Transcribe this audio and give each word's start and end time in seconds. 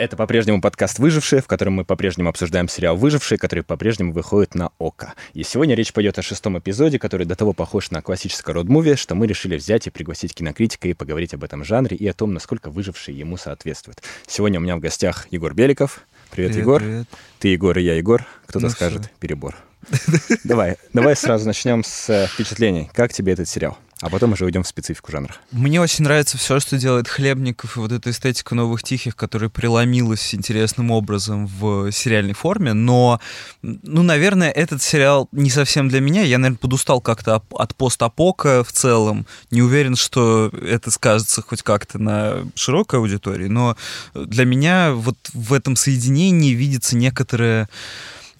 Это 0.00 0.16
по-прежнему 0.16 0.62
подкаст 0.62 0.98
«Выжившие», 0.98 1.42
в 1.42 1.46
котором 1.46 1.74
мы 1.74 1.84
по-прежнему 1.84 2.30
обсуждаем 2.30 2.70
сериал 2.70 2.96
«Выжившие», 2.96 3.36
который 3.36 3.62
по-прежнему 3.62 4.14
выходит 4.14 4.54
на 4.54 4.70
ОКО. 4.78 5.12
И 5.34 5.42
сегодня 5.42 5.74
речь 5.74 5.92
пойдет 5.92 6.18
о 6.18 6.22
шестом 6.22 6.58
эпизоде, 6.58 6.98
который 6.98 7.26
до 7.26 7.36
того 7.36 7.52
похож 7.52 7.90
на 7.90 8.00
классическое 8.00 8.54
род-муви, 8.54 8.94
что 8.94 9.14
мы 9.14 9.26
решили 9.26 9.56
взять 9.58 9.86
и 9.88 9.90
пригласить 9.90 10.34
кинокритика 10.34 10.88
и 10.88 10.94
поговорить 10.94 11.34
об 11.34 11.44
этом 11.44 11.66
жанре 11.66 11.98
и 11.98 12.08
о 12.08 12.14
том, 12.14 12.32
насколько 12.32 12.70
«Выжившие» 12.70 13.18
ему 13.18 13.36
соответствуют. 13.36 14.02
Сегодня 14.26 14.58
у 14.58 14.62
меня 14.62 14.76
в 14.76 14.80
гостях 14.80 15.26
Егор 15.30 15.52
Беликов. 15.52 16.00
Привет, 16.30 16.52
Привет, 16.52 16.56
Егор. 16.56 16.80
привет. 16.80 17.06
Ты 17.38 17.48
Егор, 17.48 17.76
и 17.76 17.82
я 17.82 17.94
Егор. 17.94 18.24
Кто-то 18.46 18.64
Ну 18.64 18.70
скажет 18.70 19.02
всё. 19.02 19.10
перебор. 19.20 19.54
Давай, 20.44 20.76
давай 20.94 21.14
сразу 21.14 21.46
начнем 21.46 21.84
с 21.84 22.08
э, 22.08 22.26
впечатлений. 22.26 22.90
Как 22.94 23.12
тебе 23.12 23.34
этот 23.34 23.48
сериал? 23.50 23.76
А 24.00 24.08
потом 24.08 24.32
уже 24.32 24.46
уйдем 24.46 24.62
в 24.62 24.66
специфику 24.66 25.12
жанра. 25.12 25.34
Мне 25.52 25.80
очень 25.80 26.04
нравится 26.04 26.38
все, 26.38 26.58
что 26.58 26.78
делает 26.78 27.06
Хлебников, 27.06 27.76
и 27.76 27.80
вот 27.80 27.92
эта 27.92 28.10
эстетика 28.10 28.54
новых 28.54 28.82
тихих, 28.82 29.14
которая 29.14 29.50
преломилась 29.50 30.34
интересным 30.34 30.90
образом 30.90 31.46
в 31.46 31.92
сериальной 31.92 32.32
форме. 32.32 32.72
Но, 32.72 33.20
ну, 33.62 34.02
наверное, 34.02 34.50
этот 34.50 34.82
сериал 34.82 35.28
не 35.32 35.50
совсем 35.50 35.90
для 35.90 36.00
меня. 36.00 36.22
Я, 36.22 36.38
наверное, 36.38 36.58
подустал 36.58 37.02
как-то 37.02 37.42
от 37.50 37.76
постапока 37.76 38.64
в 38.64 38.72
целом. 38.72 39.26
Не 39.50 39.60
уверен, 39.60 39.96
что 39.96 40.48
это 40.48 40.90
скажется 40.90 41.42
хоть 41.42 41.62
как-то 41.62 41.98
на 41.98 42.46
широкой 42.54 43.00
аудитории. 43.00 43.48
Но 43.48 43.76
для 44.14 44.46
меня 44.46 44.92
вот 44.92 45.16
в 45.34 45.52
этом 45.52 45.76
соединении 45.76 46.54
видится 46.54 46.96
некоторая 46.96 47.68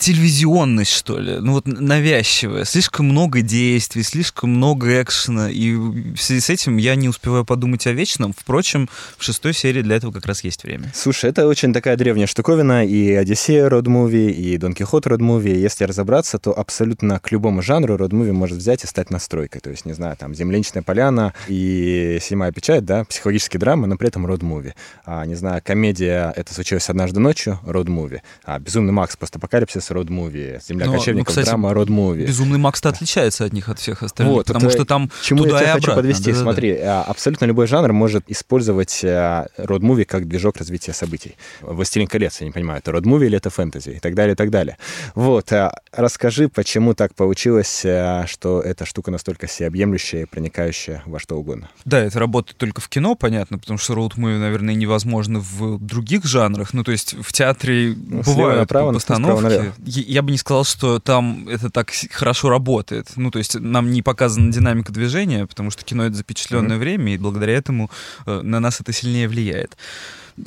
телевизионность, 0.01 0.93
что 0.93 1.19
ли, 1.19 1.37
ну 1.41 1.53
вот 1.53 1.67
навязчивая. 1.67 2.65
Слишком 2.65 3.07
много 3.07 3.43
действий, 3.43 4.03
слишком 4.03 4.51
много 4.51 5.03
экшена, 5.03 5.51
и 5.51 5.75
в 5.75 6.17
связи 6.17 6.41
с 6.41 6.49
этим 6.49 6.79
я 6.79 6.95
не 6.95 7.09
успеваю 7.09 7.45
подумать 7.45 7.87
о 7.87 7.93
вечном. 7.93 8.33
Впрочем, 8.37 8.89
в 9.19 9.23
шестой 9.23 9.53
серии 9.53 9.83
для 9.83 9.97
этого 9.97 10.11
как 10.11 10.25
раз 10.25 10.43
есть 10.43 10.65
время. 10.65 10.91
Слушай, 10.95 11.31
это 11.31 11.47
очень 11.47 11.75
такая 11.75 11.97
древняя 11.97 12.27
штуковина, 12.27 12.87
и 12.87 13.13
Одиссея 13.13 13.69
род-муви, 13.69 14.31
и 14.31 14.57
Дон 14.57 14.73
Кихот 14.73 15.07
род-муви. 15.07 15.55
Если 15.55 15.85
разобраться, 15.85 16.39
то 16.39 16.59
абсолютно 16.59 17.21
к 17.21 17.31
любому 17.31 17.61
жанру 17.61 17.99
род-муви 17.99 18.33
может 18.33 18.57
взять 18.57 18.85
и 18.85 18.87
стать 18.87 19.11
настройкой. 19.11 19.61
То 19.61 19.69
есть, 19.69 19.85
не 19.85 19.93
знаю, 19.93 20.17
там, 20.17 20.35
«Земляничная 20.35 20.83
поляна» 20.83 21.35
и 21.47 22.19
«Седьмая 22.23 22.53
печать», 22.53 22.87
да, 22.87 23.05
психологические 23.05 23.61
драмы, 23.61 23.87
но 23.87 23.99
при 23.99 24.09
этом 24.09 24.25
род-муви. 24.25 24.73
А, 25.05 25.27
не 25.27 25.35
знаю, 25.35 25.61
комедия 25.63 26.33
«Это 26.35 26.55
случилось 26.55 26.89
однажды 26.89 27.21
ночью»— 27.21 27.61
род-муви. 27.67 28.23
А 28.45 28.59
«Безумный 28.59 28.93
Макс»— 28.93 29.15
постапокалипсис— 29.19 29.90
род-муви. 29.91 30.59
«Земля 30.67 30.87
Но, 30.87 30.93
ну, 30.93 30.99
кочевников» 30.99 31.29
кстати, 31.29 31.47
драма— 31.47 31.75
род-муви. 31.75 32.27
Безумный 32.27 32.59
Макс-то 32.59 32.89
отличается 32.89 33.45
от 33.45 33.53
них, 33.53 33.69
от 33.69 33.79
всех 33.79 34.03
остальных, 34.03 34.35
Вот, 34.35 34.47
потому 34.47 34.67
это 34.67 34.77
что 34.77 34.85
там 34.85 35.11
чему 35.23 35.45
туда 35.45 35.61
я 35.61 35.65
тебя 35.65 35.73
хочу 35.75 35.95
подвести? 35.95 36.25
Да-да-да. 36.33 36.43
Смотри, 36.43 36.77
а, 36.77 37.03
абсолютно 37.03 37.45
любой 37.47 37.67
жанр 37.67 37.93
может 37.93 38.25
использовать 38.29 39.01
а, 39.05 39.47
род-муви 39.57 40.05
как 40.05 40.29
движок 40.29 40.57
развития 40.57 40.93
событий. 40.93 41.37
«Властелин 41.61 42.07
колец», 42.07 42.41
я 42.41 42.47
не 42.47 42.53
понимаю, 42.53 42.79
это 42.81 42.93
род-муви 42.93 43.27
или 43.27 43.37
это 43.37 43.51
фэнтези, 43.51 43.91
и 43.91 43.99
так 43.99 44.15
далее, 44.15 44.33
и 44.33 44.37
так 44.37 44.51
далее. 44.51 44.77
Вот, 45.15 45.53
а, 45.53 45.73
расскажи, 45.93 46.49
почему 46.49 46.95
так 46.95 47.15
получилось, 47.15 47.85
что 48.27 48.61
эта 48.65 48.85
штука 48.85 49.11
настолько 49.11 49.47
всеобъемлющая 49.47 50.23
и 50.23 50.25
проникающая 50.25 51.03
во 51.07 51.19
что 51.19 51.37
угодно. 51.37 51.69
Да, 51.85 51.99
это 52.01 52.19
работает 52.19 52.57
только 52.59 52.81
в 52.81 52.89
кино, 52.89 53.15
понятно, 53.15 53.59
потому 53.59 53.79
что 53.79 53.95
роуд-муви, 53.95 54.39
наверное, 54.39 54.75
невозможно 54.75 55.41
в 55.41 55.79
других 55.79 56.25
жанрах. 56.25 56.73
Ну, 56.73 56.85
то 56.85 56.93
есть 56.93 57.15
в 57.21 57.33
театре 57.33 57.95
Ну, 57.97 58.23
бывают 58.23 58.61
направо, 58.61 58.91
справа 58.91 58.93
постановки. 58.93 59.43
налево. 59.43 59.75
Я 59.85 60.23
бы 60.23 60.31
не 60.31 60.39
сказал, 60.39 60.65
что 60.65 60.99
там 60.99 61.49
это 61.49 61.71
так 61.71 61.91
хорошо 62.11 62.49
работает. 62.51 63.13
Ну, 63.17 63.31
то 63.31 63.39
есть 63.39 63.55
нам 63.55 63.91
не 63.91 64.03
показана 64.03 64.53
динамика 64.53 64.93
движения, 64.93 65.47
потому 65.47 65.71
что 65.71 65.85
кино— 65.85 66.05
это 66.07 66.17
запечатленное 66.17 66.79
время, 66.79 67.15
и 67.15 67.19
благодаря 67.19 67.55
этому 67.55 67.91
э, 68.27 68.41
на 68.43 68.61
нас 68.61 68.81
это 68.81 68.93
сильнее 68.93 69.29
влияет. 69.29 69.77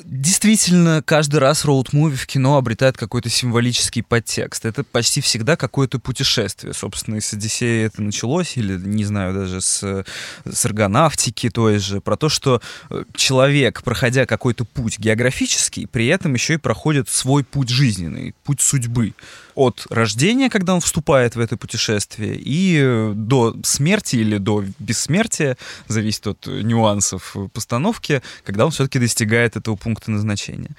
Действительно, 0.06 1.04
каждый 1.06 1.38
раз 1.38 1.66
роуд-муви 1.66 2.16
в 2.16 2.26
кино 2.26 2.58
обретает 2.58 2.98
какой-то 2.98 3.30
символический 3.30 4.02
подтекст. 4.02 4.66
Это 4.66 4.84
почти 4.84 5.22
всегда 5.22 5.56
какое-то 5.56 6.00
путешествие. 6.00 6.74
Собственно, 6.74 7.16
и 7.16 7.22
с 7.22 7.34
«Одиссеей» 7.34 7.86
это 7.86 8.02
началось, 8.02 8.58
или, 8.58 8.78
не 8.78 9.06
знаю, 9.06 9.34
даже 9.34 9.62
с, 9.62 10.06
с 10.46 10.66
«Аргонавтики» 10.66 11.50
той 11.50 11.78
же, 11.78 12.02
про 12.02 12.18
то, 12.18 12.30
что 12.30 12.62
э, 12.90 13.04
человек, 13.16 13.84
проходя 13.84 14.26
какой-то 14.26 14.66
путь 14.66 14.98
географический, 14.98 15.86
при 15.86 16.08
этом 16.08 16.34
еще 16.34 16.56
и 16.56 16.58
проходит 16.58 17.10
свой 17.10 17.44
путь 17.44 17.70
жизненный, 17.70 18.34
путь 18.44 18.62
судьбы. 18.62 19.14
От 19.56 19.86
рождения, 19.90 20.50
когда 20.50 20.74
он 20.74 20.82
вступает 20.82 21.36
в 21.36 21.40
это 21.40 21.58
путешествие, 21.58 22.36
и 22.36 22.80
э, 22.82 23.14
до 23.16 23.56
смерти 23.64 24.16
или 24.18 24.38
до 24.38 24.64
бессмертия, 24.80 25.58
зависит 25.88 26.28
от 26.28 26.48
э, 26.48 26.62
нюансов 26.62 27.36
э, 27.36 27.48
постановки, 27.54 28.22
когда 28.44 28.66
он 28.66 28.72
все-таки 28.72 29.00
достигает 29.00 29.56
этого 29.56 29.76
пункта 29.76 30.12
назначения. 30.12 30.72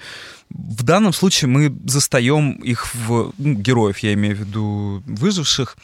В 0.49 0.83
данном 0.83 1.13
случае 1.13 1.49
мы 1.49 1.75
застаем 1.85 2.51
их 2.51 2.93
в 2.93 3.33
ну, 3.37 3.53
героев, 3.53 3.99
я 3.99 4.13
имею 4.13 4.35
в 4.35 4.39
виду 4.39 5.03
выживших, 5.05 5.77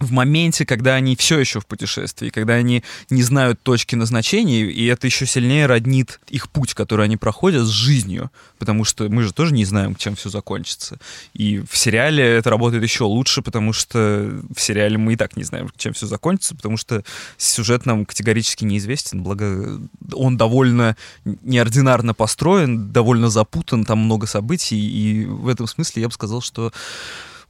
в 0.00 0.10
моменте, 0.10 0.66
когда 0.66 0.94
они 0.94 1.14
все 1.14 1.38
еще 1.38 1.60
в 1.60 1.66
путешествии, 1.66 2.28
когда 2.30 2.54
они 2.54 2.82
не 3.10 3.22
знают 3.22 3.62
точки 3.62 3.94
назначения, 3.94 4.62
и 4.62 4.86
это 4.86 5.06
еще 5.06 5.24
сильнее 5.24 5.66
роднит 5.66 6.20
их 6.28 6.50
путь, 6.50 6.74
который 6.74 7.04
они 7.04 7.16
проходят, 7.16 7.64
с 7.66 7.70
жизнью, 7.70 8.30
потому 8.58 8.84
что 8.84 9.08
мы 9.08 9.22
же 9.22 9.32
тоже 9.32 9.54
не 9.54 9.64
знаем, 9.64 9.94
чем 9.94 10.16
все 10.16 10.30
закончится. 10.30 10.98
И 11.32 11.60
в 11.60 11.76
сериале 11.76 12.24
это 12.24 12.50
работает 12.50 12.82
еще 12.82 13.04
лучше, 13.04 13.40
потому 13.40 13.72
что 13.72 14.42
в 14.54 14.60
сериале 14.60 14.98
мы 14.98 15.12
и 15.12 15.16
так 15.16 15.36
не 15.36 15.44
знаем, 15.44 15.70
чем 15.76 15.92
все 15.92 16.06
закончится, 16.06 16.56
потому 16.56 16.76
что 16.76 17.04
сюжет 17.36 17.86
нам 17.86 18.04
категорически 18.04 18.64
неизвестен, 18.64 19.22
благо 19.22 19.80
он 20.12 20.36
довольно 20.36 20.96
неординарно 21.24 22.14
построен, 22.14 22.90
довольно 22.90 23.30
запутан, 23.30 23.84
там 23.84 24.00
много 24.00 24.26
событий, 24.26 24.76
и 24.76 25.24
в 25.24 25.46
этом 25.48 25.68
смысле 25.68 26.02
я 26.02 26.08
бы 26.08 26.14
сказал, 26.14 26.40
что 26.40 26.72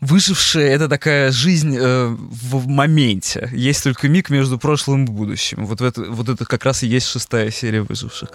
Выжившие— 0.00 0.68
это 0.70 0.88
такая 0.88 1.30
жизнь 1.30 1.76
э, 1.76 2.06
в, 2.06 2.58
в 2.58 2.68
моменте. 2.68 3.48
Есть 3.52 3.84
только 3.84 4.08
миг 4.08 4.30
между 4.30 4.58
прошлым 4.58 5.04
и 5.04 5.08
будущим. 5.08 5.66
Вот, 5.66 5.80
это, 5.80 6.02
вот 6.10 6.28
это 6.28 6.44
как 6.44 6.64
раз 6.64 6.82
и 6.82 6.86
есть 6.86 7.06
шестая 7.06 7.50
серия 7.50 7.82
«Выживших». 7.82 8.30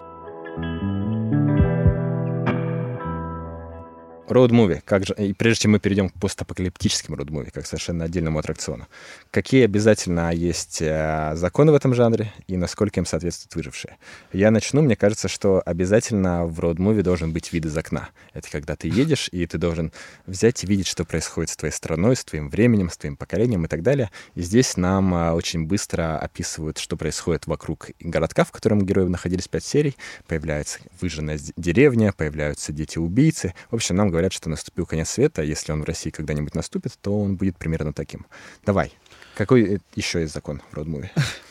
Роуд-муви, 4.31 4.81
как 4.85 5.05
же, 5.05 5.13
и 5.17 5.33
прежде 5.33 5.63
чем 5.63 5.71
мы 5.71 5.79
перейдем 5.79 6.09
к 6.09 6.13
постапокалиптическим 6.13 7.15
роуд-муви, 7.15 7.51
как 7.51 7.65
совершенно 7.65 8.05
отдельному 8.05 8.39
аттракциону, 8.39 8.87
какие 9.31 9.65
обязательно 9.65 10.31
есть 10.31 10.81
э, 10.81 11.31
законы 11.35 11.71
в 11.71 11.75
этом 11.75 11.93
жанре 11.93 12.31
и 12.47 12.57
насколько 12.57 12.99
им 12.99 13.05
соответствуют 13.05 13.55
выжившие? 13.55 13.97
Я 14.31 14.51
начну, 14.51 14.81
мне 14.81 14.95
кажется, 14.95 15.27
что 15.27 15.61
обязательно 15.65 16.45
в 16.45 16.59
роуд-муви 16.59 17.01
должен 17.01 17.31
быть 17.33 17.51
вид 17.51 17.65
из 17.65 17.75
окна. 17.75 18.09
Это 18.33 18.49
когда 18.49 18.75
ты 18.75 18.87
едешь, 18.87 19.29
и 19.31 19.45
ты 19.45 19.57
должен 19.57 19.91
взять 20.25 20.63
и 20.63 20.67
видеть, 20.67 20.87
что 20.87 21.05
происходит 21.05 21.49
с 21.49 21.57
твоей 21.57 21.73
страной, 21.73 22.15
с 22.15 22.23
твоим 22.23 22.49
временем, 22.49 22.89
с 22.89 22.97
твоим 22.97 23.15
поколением 23.15 23.65
и 23.65 23.67
так 23.67 23.81
далее. 23.81 24.11
И 24.35 24.41
здесь 24.41 24.77
нам 24.77 25.13
э, 25.13 25.31
очень 25.31 25.65
быстро 25.65 26.17
описывают, 26.17 26.77
что 26.77 26.97
происходит 26.97 27.47
вокруг 27.47 27.89
городка, 27.99 28.43
в 28.43 28.51
котором 28.51 28.85
герои 28.85 29.07
находились 29.07 29.47
пять 29.47 29.65
серий. 29.65 29.95
Появляется 30.27 30.79
выжженная 31.01 31.39
деревня, 31.57 32.13
появляются 32.15 32.71
дети-убийцы. 32.71 33.53
В 33.71 33.75
общем, 33.75 33.95
нам 33.95 34.09
говорят, 34.09 34.18
что 34.33 34.49
наступил 34.49 34.85
конец 34.85 35.09
света. 35.09 35.41
Если 35.41 35.71
он 35.71 35.81
в 35.81 35.85
России 35.85 36.09
когда-нибудь 36.09 36.55
наступит, 36.55 36.93
то 37.01 37.19
он 37.19 37.35
будет 37.35 37.57
примерно 37.57 37.93
таким. 37.93 38.25
Давай. 38.65 38.93
Какой 39.35 39.75
э, 39.75 39.79
еще 39.95 40.21
есть 40.21 40.33
закон 40.33 40.61
в 40.71 40.75
роуд-муви? 40.75 41.09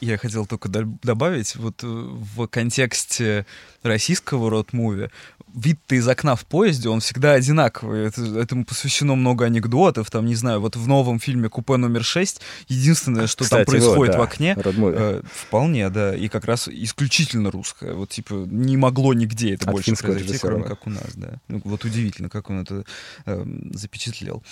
Я 0.00 0.16
хотел 0.18 0.46
только 0.46 0.68
до- 0.68 0.88
добавить, 1.02 1.56
вот 1.56 1.82
э, 1.82 1.86
в 1.86 2.46
контексте 2.46 3.44
российского 3.82 4.48
род-муви, 4.50 5.10
вид-то 5.54 5.94
из 5.96 6.06
окна 6.08 6.36
в 6.36 6.46
поезде, 6.46 6.88
он 6.88 7.00
всегда 7.00 7.32
одинаковый. 7.32 8.06
Это- 8.06 8.22
этому 8.38 8.64
посвящено 8.64 9.14
много 9.14 9.44
анекдотов. 9.46 10.10
Там, 10.10 10.26
не 10.26 10.34
знаю, 10.36 10.60
вот 10.60 10.76
в 10.76 10.86
новом 10.86 11.18
фильме 11.18 11.48
«Купе 11.48 11.76
номер 11.76 12.02
6» 12.02 12.40
единственное, 12.68 13.26
что 13.26 13.44
Кстати, 13.44 13.64
там 13.64 13.72
происходит 13.72 13.96
вот, 13.96 14.10
да, 14.12 14.18
в 14.18 14.22
окне. 14.22 14.54
Э, 14.56 15.22
вполне, 15.32 15.90
да. 15.90 16.14
И 16.14 16.28
как 16.28 16.44
раз 16.44 16.68
исключительно 16.68 17.50
русское. 17.50 17.92
Вот, 17.94 18.10
типа, 18.10 18.46
не 18.48 18.76
могло 18.76 19.12
нигде 19.12 19.54
это 19.54 19.66
От 19.66 19.72
больше 19.72 19.96
произойти, 19.96 20.38
кроме 20.38 20.64
как 20.64 20.86
у 20.86 20.90
нас, 20.90 21.14
да. 21.14 21.40
Ну, 21.48 21.60
вот 21.64 21.84
удивительно, 21.84 22.28
как 22.28 22.48
он 22.48 22.60
это 22.62 22.84
эм, 23.26 23.70
запечатлел. 23.74 24.42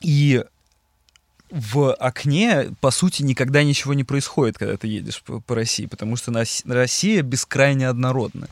И 0.00 0.44
в 1.50 1.92
окне, 1.94 2.74
по 2.80 2.90
сути, 2.90 3.22
никогда 3.22 3.62
ничего 3.62 3.94
не 3.94 4.04
происходит, 4.04 4.58
когда 4.58 4.76
ты 4.76 4.86
едешь 4.88 5.22
по, 5.22 5.40
по 5.40 5.54
России, 5.54 5.86
потому 5.86 6.16
что 6.16 6.30
нас- 6.30 6.62
Россия 6.66 7.22
бескрайне 7.22 7.88
однородна. 7.88 8.48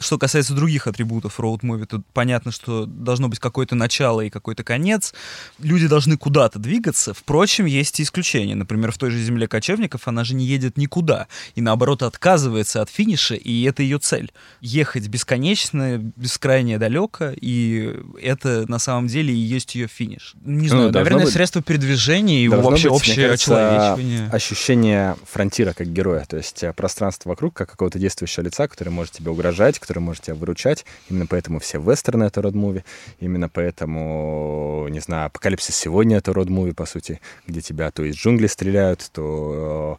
Что 0.00 0.18
касается 0.18 0.54
других 0.54 0.86
атрибутов 0.86 1.38
роуд-муви, 1.38 1.84
то 1.86 2.02
понятно, 2.14 2.50
что 2.52 2.86
должно 2.86 3.28
быть 3.28 3.38
какое-то 3.38 3.74
начало 3.74 4.22
и 4.22 4.30
какой-то 4.30 4.64
конец. 4.64 5.12
Люди 5.58 5.86
должны 5.86 6.16
куда-то 6.16 6.58
двигаться. 6.58 7.12
Впрочем, 7.14 7.66
есть 7.66 8.00
и 8.00 8.02
исключения. 8.02 8.54
Например, 8.54 8.92
в 8.92 8.98
той 8.98 9.10
же 9.10 9.22
«Земле 9.22 9.46
кочевников» 9.46 10.08
она 10.08 10.24
же 10.24 10.34
не 10.34 10.46
едет 10.46 10.78
никуда. 10.78 11.26
И 11.54 11.60
наоборот 11.60 12.02
отказывается 12.02 12.80
от 12.80 12.88
финиша, 12.88 13.34
и 13.34 13.62
это 13.64 13.82
ее 13.82 13.98
цель. 13.98 14.32
Ехать 14.62 15.06
бесконечно, 15.08 15.98
бескрайне 16.16 16.78
далеко, 16.78 17.32
и 17.38 17.94
это 18.22 18.64
на 18.70 18.78
самом 18.78 19.06
деле 19.06 19.34
и 19.34 19.36
есть 19.38 19.74
ее 19.74 19.86
финиш. 19.86 20.34
Не 20.42 20.62
Ну, 20.62 20.68
знаю, 20.68 20.82
должно 20.90 20.98
наверное, 21.00 21.24
быть- 21.26 21.34
средство 21.34 21.62
передвижения 21.62 22.42
и 22.42 22.48
вообще 22.48 22.88
быть, 22.88 22.96
общее 22.96 23.28
кажется, 23.28 23.68
очеловечивание. 23.92 24.30
ощущение 24.32 25.16
фронтира 25.30 25.74
как 25.74 25.92
героя, 25.92 26.24
то 26.26 26.36
есть 26.38 26.62
э, 26.62 26.72
пространство 26.72 27.28
вокруг, 27.28 27.54
как 27.54 27.70
какого-то 27.70 27.98
действующего 27.98 28.44
лица, 28.44 28.66
который 28.66 28.88
может 28.88 29.12
тебе 29.12 29.30
угрожать, 29.30 29.78
который 29.90 30.04
может 30.04 30.22
тебя 30.22 30.36
выручать. 30.36 30.86
Именно 31.08 31.26
поэтому 31.26 31.58
все 31.58 31.80
вестерны— 31.80 32.24
это 32.24 32.40
род-муви. 32.40 32.84
Именно 33.18 33.48
поэтому, 33.48 34.86
не 34.88 35.00
знаю, 35.00 35.26
«Апокалипсис 35.26 35.74
сегодня»— 35.74 36.16
это 36.18 36.32
род-муви, 36.32 36.72
по 36.72 36.86
сути, 36.86 37.20
где 37.48 37.60
тебя 37.60 37.90
то 37.90 38.04
из 38.04 38.14
джунглей 38.14 38.48
стреляют, 38.48 39.10
то 39.12 39.98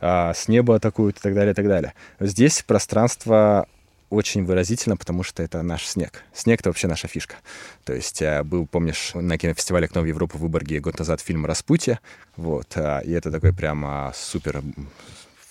а, 0.00 0.32
с 0.32 0.46
неба 0.46 0.76
атакуют 0.76 1.18
и 1.18 1.20
так 1.20 1.34
далее, 1.34 1.52
и 1.52 1.54
так 1.54 1.66
далее. 1.66 1.92
Здесь 2.20 2.62
пространство 2.62 3.66
очень 4.10 4.44
выразительно, 4.44 4.96
потому 4.96 5.24
что 5.24 5.42
это 5.42 5.60
наш 5.62 5.86
снег. 5.86 6.22
Снег— 6.32 6.60
это 6.60 6.68
вообще 6.68 6.86
наша 6.86 7.08
фишка. 7.08 7.34
То 7.84 7.94
есть 7.94 8.22
э, 8.22 8.44
был, 8.44 8.66
помнишь, 8.66 9.10
на 9.14 9.38
кинофестивале 9.38 9.86
«Окно 9.86 10.02
в 10.02 10.04
Европу» 10.04 10.38
в 10.38 10.42
Выборге 10.42 10.78
год 10.78 10.98
назад 10.98 11.20
фильм 11.20 11.46
«Распутье», 11.46 11.98
вот, 12.36 12.68
а, 12.76 13.00
и 13.00 13.10
это 13.10 13.32
такой 13.32 13.52
прямо 13.52 14.12
супер 14.14 14.62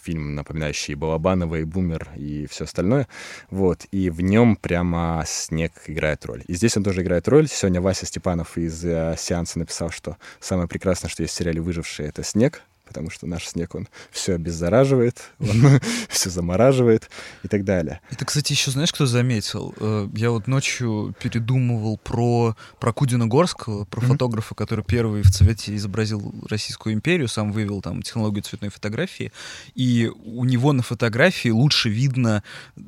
фильм, 0.04 0.36
напоминающий 0.36 0.96
Балабанова 0.96 1.56
и 1.56 1.64
Бумер 1.64 2.10
и 2.16 2.48
все 2.50 2.66
остальное. 2.66 3.08
Вот. 3.50 3.86
И 3.92 4.10
в 4.10 4.22
нем 4.22 4.56
прямо 4.56 5.24
снег 5.28 5.74
играет 5.88 6.26
роль. 6.26 6.44
И 6.48 6.54
здесь 6.54 6.76
он 6.78 6.84
тоже 6.84 7.02
играет 7.02 7.28
роль. 7.28 7.48
Сегодня 7.48 7.82
Вася 7.82 8.06
Степанов 8.06 8.58
из 8.58 8.84
э, 8.86 9.16
сеанса 9.18 9.60
написал, 9.60 9.90
что 9.90 10.18
самое 10.40 10.68
прекрасное, 10.68 11.10
что 11.10 11.24
есть 11.24 11.34
в 11.34 11.38
сериале 11.38 11.62
«Выжившие»— 11.62 12.10
это 12.10 12.24
снег 12.24 12.64
потому 12.92 13.10
что 13.10 13.26
наш 13.26 13.48
снег, 13.48 13.74
он 13.74 13.88
все 14.12 14.36
обеззараживает, 14.36 15.32
он 15.40 15.80
все 16.10 16.30
замораживает 16.30 17.10
и 17.44 17.48
так 17.48 17.64
далее. 17.64 18.02
Это, 18.12 18.26
кстати, 18.26 18.52
еще 18.52 18.70
знаешь, 18.70 18.92
кто 18.92 19.06
заметил? 19.06 19.74
Э, 19.78 20.10
я 20.14 20.32
вот 20.32 20.48
ночью 20.48 21.16
передумывал 21.22 21.98
про, 21.98 22.58
про 22.82 22.92
Кудина 22.92 23.28
Горского, 23.28 23.86
про 23.86 24.02
фотографа, 24.02 24.56
который 24.56 24.84
первый 24.84 25.22
в 25.22 25.32
цвете 25.32 25.74
изобразил 25.78 26.36
Российскую 26.50 26.94
империю, 26.94 27.30
сам 27.30 27.54
вывел 27.54 27.82
там 27.82 28.02
технологию 28.02 28.44
цветной 28.44 28.70
фотографии, 28.70 29.32
и 29.74 30.12
у 30.26 30.44
него 30.44 30.74
на 30.74 30.84
фотографии 30.84 31.48
лучше 31.50 31.88
видно 31.88 32.44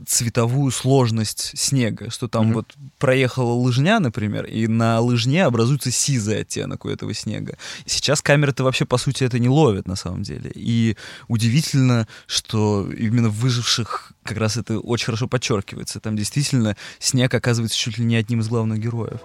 цветовую 0.05 0.71
сложность 0.71 1.57
снега, 1.57 2.09
что 2.09 2.27
там 2.27 2.51
mm-hmm. 2.51 2.53
вот 2.53 2.73
проехала 2.97 3.53
лыжня, 3.53 4.01
например, 4.01 4.45
и 4.45 4.67
на 4.67 4.99
лыжне 4.99 5.45
образуется 5.45 5.91
сизый 5.91 6.41
оттенок 6.41 6.83
у 6.83 6.89
этого 6.89 7.13
снега. 7.13 7.57
Сейчас 7.85 8.21
камеры-то 8.21 8.65
вообще, 8.65 8.85
по 8.85 8.97
сути, 8.97 9.23
это 9.23 9.39
не 9.39 9.47
ловят 9.47 9.87
на 9.93 9.97
самом 9.97 10.23
деле. 10.23 10.51
И 10.55 10.97
удивительно, 11.27 12.07
что 12.25 12.91
именно 12.91 13.29
в 13.29 13.35
выживших 13.35 14.13
как 14.23 14.37
раз 14.37 14.57
это 14.57 14.79
очень 14.79 15.05
хорошо 15.05 15.27
подчеркивается. 15.27 15.99
Там 15.99 16.15
действительно 16.15 16.75
снег 16.97 17.33
оказывается 17.33 17.77
чуть 17.77 17.99
ли 17.99 18.05
не 18.05 18.15
одним 18.15 18.39
из 18.39 18.47
главных 18.47 18.79
героев. 18.79 19.19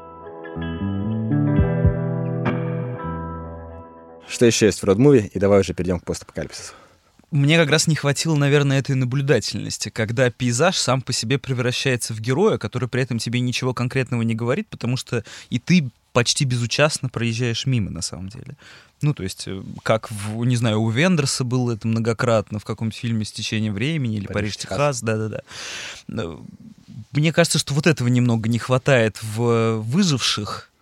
Что 4.28 4.44
еще 4.44 4.66
есть 4.66 4.82
в 4.82 4.84
родмуве? 4.84 5.30
И 5.32 5.38
давай 5.38 5.60
уже 5.60 5.72
перейдем 5.72 6.00
к 6.00 6.04
постапокалипсису. 6.04 6.74
Мне 7.30 7.56
как 7.56 7.70
раз 7.70 7.86
не 7.86 7.94
хватило, 7.94 8.36
наверное, 8.36 8.78
этой 8.78 8.94
наблюдательности, 8.94 9.88
когда 9.88 10.30
пейзаж 10.30 10.76
сам 10.76 11.00
по 11.00 11.12
себе 11.12 11.38
превращается 11.38 12.12
в 12.12 12.20
героя, 12.20 12.58
который 12.58 12.88
при 12.88 13.02
этом 13.02 13.18
тебе 13.18 13.40
ничего 13.40 13.72
конкретного 13.72 14.22
не 14.22 14.34
говорит, 14.34 14.68
потому 14.68 14.96
что 14.98 15.24
и 15.48 15.58
ты 15.58 15.90
почти 16.18 16.44
безучастно 16.44 17.08
проезжаешь 17.08 17.64
мимо, 17.64 17.92
на 17.92 18.02
самом 18.02 18.28
деле. 18.28 18.56
Ну, 19.02 19.14
то 19.14 19.22
есть, 19.22 19.44
э, 19.46 19.62
как, 19.84 20.10
в, 20.10 20.44
не 20.44 20.56
знаю, 20.56 20.80
у 20.80 20.90
Вендерса 20.90 21.44
было 21.44 21.74
это 21.74 21.86
многократно 21.86 22.58
в 22.58 22.64
каком-то 22.64 22.96
фильме 22.96 23.24
«С 23.24 23.30
течением 23.30 23.72
времени» 23.72 24.16
или 24.16 24.26
«Париж, 24.26 24.56
Техас», 24.56 25.00
да-да-да. 25.00 25.42
Э, 26.08 26.36
мне 27.12 27.32
кажется, 27.32 27.60
что 27.60 27.72
вот 27.72 27.86
этого 27.86 28.08
немного 28.08 28.48
не 28.48 28.58
хватает 28.58 29.22
в 29.22 29.76
«Выживших», 29.76 30.72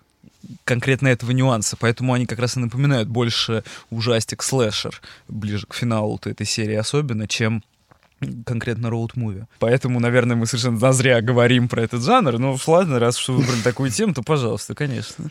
конкретно 0.64 1.08
этого 1.08 1.32
нюанса, 1.32 1.76
поэтому 1.76 2.14
они 2.14 2.24
как 2.24 2.38
раз 2.38 2.56
и 2.56 2.60
напоминают 2.60 3.10
больше 3.10 3.62
ужастик 3.90 4.42
слэшер, 4.42 5.02
ближе 5.28 5.66
к 5.66 5.74
финалу 5.74 6.18
этой 6.24 6.46
серии 6.46 6.76
особенно, 6.76 7.28
чем 7.28 7.62
конкретно 8.44 8.88
роуд-муви. 8.88 9.44
Поэтому, 9.58 10.00
наверное, 10.00 10.36
мы 10.36 10.46
совершенно 10.46 10.92
зря 10.92 11.20
говорим 11.20 11.68
про 11.68 11.82
этот 11.82 12.02
жанр, 12.02 12.38
но 12.38 12.56
ладно, 12.66 12.98
раз 12.98 13.18
уж 13.18 13.28
вы 13.28 13.42
выбрали 13.42 13.62
такую 13.62 13.90
тему, 13.90 14.14
то 14.14 14.22
пожалуйста, 14.22 14.74
конечно 14.74 15.30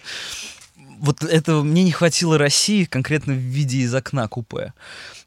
вот 0.99 1.23
это 1.23 1.61
мне 1.61 1.83
не 1.83 1.91
хватило 1.91 2.37
России 2.37 2.85
конкретно 2.85 3.33
в 3.33 3.37
виде 3.37 3.79
из 3.79 3.93
окна 3.93 4.27
купе. 4.27 4.73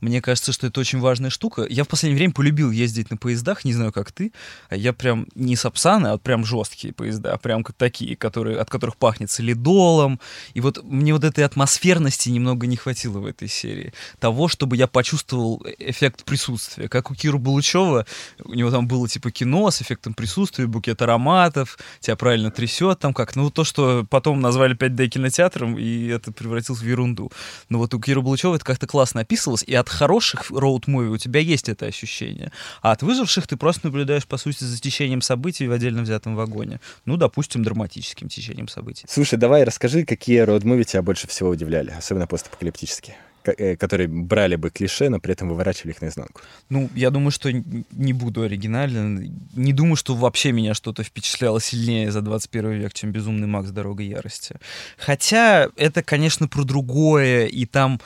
Мне 0.01 0.23
кажется, 0.23 0.53
что 0.53 0.67
это 0.69 0.81
очень 0.81 1.01
важная 1.01 1.31
штука. 1.31 1.67
Я 1.69 1.85
в 1.85 1.89
последнее 1.89 2.19
время 2.19 2.33
полюбил 2.33 2.71
ездить 2.71 3.11
на 3.11 3.17
поездах, 3.17 3.65
не 3.65 3.73
знаю, 3.73 3.93
как 3.93 4.13
ты. 4.13 4.33
Я 4.71 4.93
прям 4.93 5.27
не 5.35 5.57
сапсаны, 5.57 6.09
а 6.09 6.19
прям 6.19 6.45
жесткие 6.45 6.93
поезда, 6.93 7.33
а 7.35 7.39
прям 7.39 7.65
как 7.65 7.77
такие, 7.77 8.17
которые, 8.17 8.59
от 8.59 8.71
которых 8.71 8.97
пахнет 8.97 9.31
солидолом. 9.31 10.21
И 10.55 10.61
вот 10.61 10.83
мне 10.85 11.13
вот 11.13 11.25
этой 11.25 11.45
атмосферности 11.45 12.29
немного 12.29 12.67
не 12.67 12.77
хватило 12.77 13.19
в 13.19 13.27
этой 13.27 13.49
серии. 13.49 13.93
Того, 14.21 14.49
чтобы 14.49 14.77
я 14.77 14.87
почувствовал 14.87 15.65
эффект 15.79 16.25
присутствия. 16.25 16.89
Как 16.89 17.11
у 17.11 17.15
Киру 17.15 17.39
Булычева, 17.39 18.07
у 18.45 18.55
него 18.55 18.71
там 18.71 18.87
было 18.87 19.09
типа 19.09 19.31
кино 19.31 19.71
с 19.71 19.83
эффектом 19.83 20.15
присутствия, 20.15 20.67
букет 20.67 21.03
ароматов, 21.03 21.79
тебя 22.01 22.17
правильно 22.17 22.51
трясет 22.51 23.01
там 23.01 23.13
как. 23.13 23.35
Ну, 23.37 23.51
то, 23.51 23.65
что 23.65 24.07
потом 24.09 24.41
назвали 24.41 24.77
5D 24.77 25.09
кинотеатром, 25.59 25.79
и 25.79 26.09
это 26.09 26.33
превратилось 26.33 26.81
в 26.81 26.87
ерунду. 26.87 27.31
Но 27.69 27.79
вот 27.79 27.95
у 27.95 28.01
Кира 28.01 28.21
Булычева 28.21 28.57
это 28.57 28.65
как-то 28.65 28.87
классно 28.87 29.21
описывалось, 29.23 29.65
и 29.65 29.75
от 29.75 29.89
хороших 29.89 30.51
роуд-муви 30.51 31.09
у 31.09 31.17
тебя 31.17 31.41
есть 31.41 31.69
это 31.69 31.87
ощущение, 31.87 32.53
а 32.83 32.93
от 32.93 33.03
выживших 33.03 33.47
ты 33.47 33.57
просто 33.57 33.87
наблюдаешь, 33.87 34.27
по 34.27 34.37
сути, 34.37 34.65
за 34.65 34.81
течением 34.81 35.23
событий 35.23 35.67
в 35.69 35.73
отдельно 35.73 36.03
взятом 36.03 36.37
вагоне. 36.37 36.81
Ну, 37.05 37.17
допустим, 37.17 37.63
драматическим 37.63 38.29
течением 38.29 38.69
событий. 38.69 39.07
Слушай, 39.09 39.39
давай 39.39 39.65
расскажи, 39.65 40.05
какие 40.05 40.43
роуд-муви 40.43 40.85
тебя 40.85 41.03
больше 41.03 41.27
всего 41.29 41.51
удивляли, 41.51 41.91
особенно 41.91 42.27
постапокалиптические 42.27 43.17
которые 43.43 44.09
брали 44.09 44.57
бы 44.57 44.71
клише, 44.71 45.09
но 45.09 45.21
при 45.21 45.33
этом 45.33 45.49
выворачивали 45.49 45.93
их 45.93 46.03
наизнанку. 46.03 46.41
Ну, 46.69 46.91
я 46.95 47.11
думаю, 47.11 47.31
что 47.31 47.51
не 47.53 48.13
буду 48.13 48.43
оригинален. 48.43 49.33
Не 49.55 49.73
думаю, 49.73 49.97
что 49.97 50.15
вообще 50.15 50.53
меня 50.53 50.75
что-то 50.75 51.03
впечатляло 51.03 51.61
сильнее 51.61 52.11
за 52.11 52.21
21 52.21 52.73
век, 52.73 52.93
чем 52.95 53.13
«Безумный 53.13 53.47
Макс. 53.47 53.71
Дорога 53.71 54.03
ярости». 54.03 54.57
Хотя 54.97 55.71
это, 55.77 56.03
конечно, 56.03 56.49
про 56.49 56.65
другое, 56.65 57.47
и 57.47 57.67
там 57.67 58.01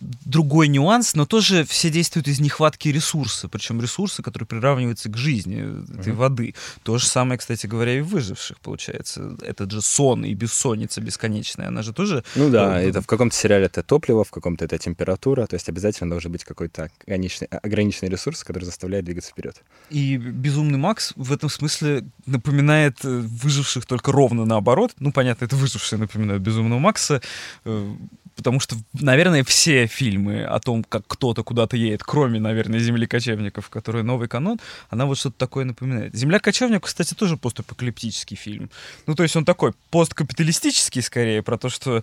другой 0.00 0.68
нюанс, 0.68 1.14
но 1.14 1.26
тоже 1.26 1.64
все 1.64 1.90
действуют 1.90 2.28
из 2.28 2.40
нехватки 2.40 2.88
ресурса, 2.88 3.48
причем 3.48 3.80
ресурсы, 3.80 4.22
которые 4.22 4.46
приравниваются 4.46 5.08
к 5.08 5.16
жизни 5.16 5.84
этой 5.98 6.12
mm-hmm. 6.12 6.16
воды. 6.16 6.54
То 6.82 6.98
же 6.98 7.06
самое, 7.06 7.38
кстати 7.38 7.66
говоря, 7.66 7.98
и 7.98 8.00
в 8.00 8.08
выживших 8.08 8.60
получается. 8.60 9.36
Этот 9.42 9.70
же 9.70 9.82
сон 9.82 10.24
и 10.24 10.34
бессонница 10.34 11.00
бесконечная, 11.00 11.68
она 11.68 11.82
же 11.82 11.92
тоже... 11.92 12.24
Ну 12.34 12.50
да, 12.50 12.80
э, 12.80 12.88
это 12.88 13.02
в 13.02 13.06
каком-то 13.06 13.36
сериале 13.36 13.66
это 13.66 13.82
топливо, 13.82 14.24
в 14.24 14.30
каком-то 14.30 14.64
это 14.64 14.78
температура, 14.78 15.46
то 15.46 15.54
есть 15.54 15.68
обязательно 15.68 16.10
должен 16.10 16.32
быть 16.32 16.44
какой-то 16.44 16.90
ограниченный, 17.06 17.48
ограниченный 17.48 18.10
ресурс, 18.10 18.44
который 18.44 18.64
заставляет 18.64 19.04
двигаться 19.04 19.30
вперед. 19.30 19.62
И 19.90 20.16
«Безумный 20.16 20.78
Макс» 20.78 21.12
в 21.16 21.32
этом 21.32 21.48
смысле 21.48 22.04
напоминает 22.26 23.04
э, 23.04 23.08
выживших 23.08 23.86
только 23.86 24.12
ровно 24.12 24.44
наоборот. 24.44 24.92
Ну, 24.98 25.12
понятно, 25.12 25.44
это 25.44 25.56
выжившие 25.56 25.98
напоминают 25.98 26.42
«Безумного 26.42 26.78
Макса», 26.78 27.20
э, 27.64 27.94
потому 28.36 28.60
что, 28.60 28.76
наверное, 28.92 29.42
все 29.44 29.75
фильмы 29.84 30.44
о 30.44 30.58
том, 30.60 30.82
как 30.82 31.06
кто-то 31.06 31.42
куда-то 31.42 31.76
едет, 31.76 32.02
кроме, 32.02 32.40
наверное, 32.40 32.80
«Земли 32.80 33.06
кочевников», 33.06 33.68
который 33.68 34.02
новый 34.02 34.28
канон, 34.28 34.58
она 34.88 35.04
вот 35.04 35.18
что-то 35.18 35.36
такое 35.36 35.66
напоминает. 35.66 36.14
«Земля 36.14 36.38
кочевников», 36.38 36.88
кстати, 36.88 37.12
тоже 37.12 37.36
постапокалиптический 37.36 38.36
фильм. 38.36 38.70
Ну, 39.06 39.14
то 39.14 39.22
есть 39.22 39.36
он 39.36 39.44
такой 39.44 39.74
посткапиталистический, 39.90 41.02
скорее, 41.02 41.42
про 41.42 41.58
то, 41.58 41.68
что 41.68 42.02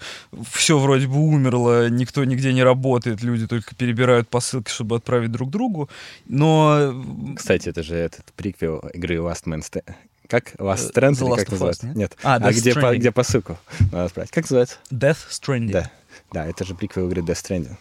все 0.51 0.77
вроде 0.77 1.08
бы 1.08 1.18
умерло, 1.18 1.89
никто 1.89 2.24
нигде 2.24 2.53
не 2.53 2.63
работает, 2.63 3.24
люди 3.24 3.48
только 3.48 3.74
перебирают 3.74 4.30
посылки, 4.30 4.70
чтобы 4.70 4.98
отправить 4.98 5.32
друг 5.32 5.50
другу, 5.50 5.89
но... 6.27 6.94
Кстати, 7.36 7.70
это 7.70 7.82
же 7.82 7.96
этот 7.96 8.32
приквел 8.36 8.80
игры 8.94 9.15
Last 9.15 9.46
Man 9.46 9.62
Stand 9.62 9.96
как 10.27 10.56
Last 10.56 10.94
Strand, 10.94 11.13
или 11.13 11.36
как 11.36 11.51
называется? 11.51 11.88
Нет. 11.88 11.96
нет. 11.96 12.18
А, 12.24 12.36
а 12.36 12.51
где, 12.51 12.74
по, 12.74 12.96
где 12.96 13.12
по 13.12 13.24
ссылку 13.24 13.58
надо 13.92 14.10
справить. 14.10 14.32
Как 14.32 14.46
называется? 14.46 14.77
Death 14.92 15.18
Stranding. 15.30 15.72
Да. 15.72 15.92
Да, 16.32 16.48
это 16.48 16.65
же 16.65 16.75
приквел 16.75 17.08
игры 17.08 17.22
Death 17.22 17.44
Stranding. 17.44 17.77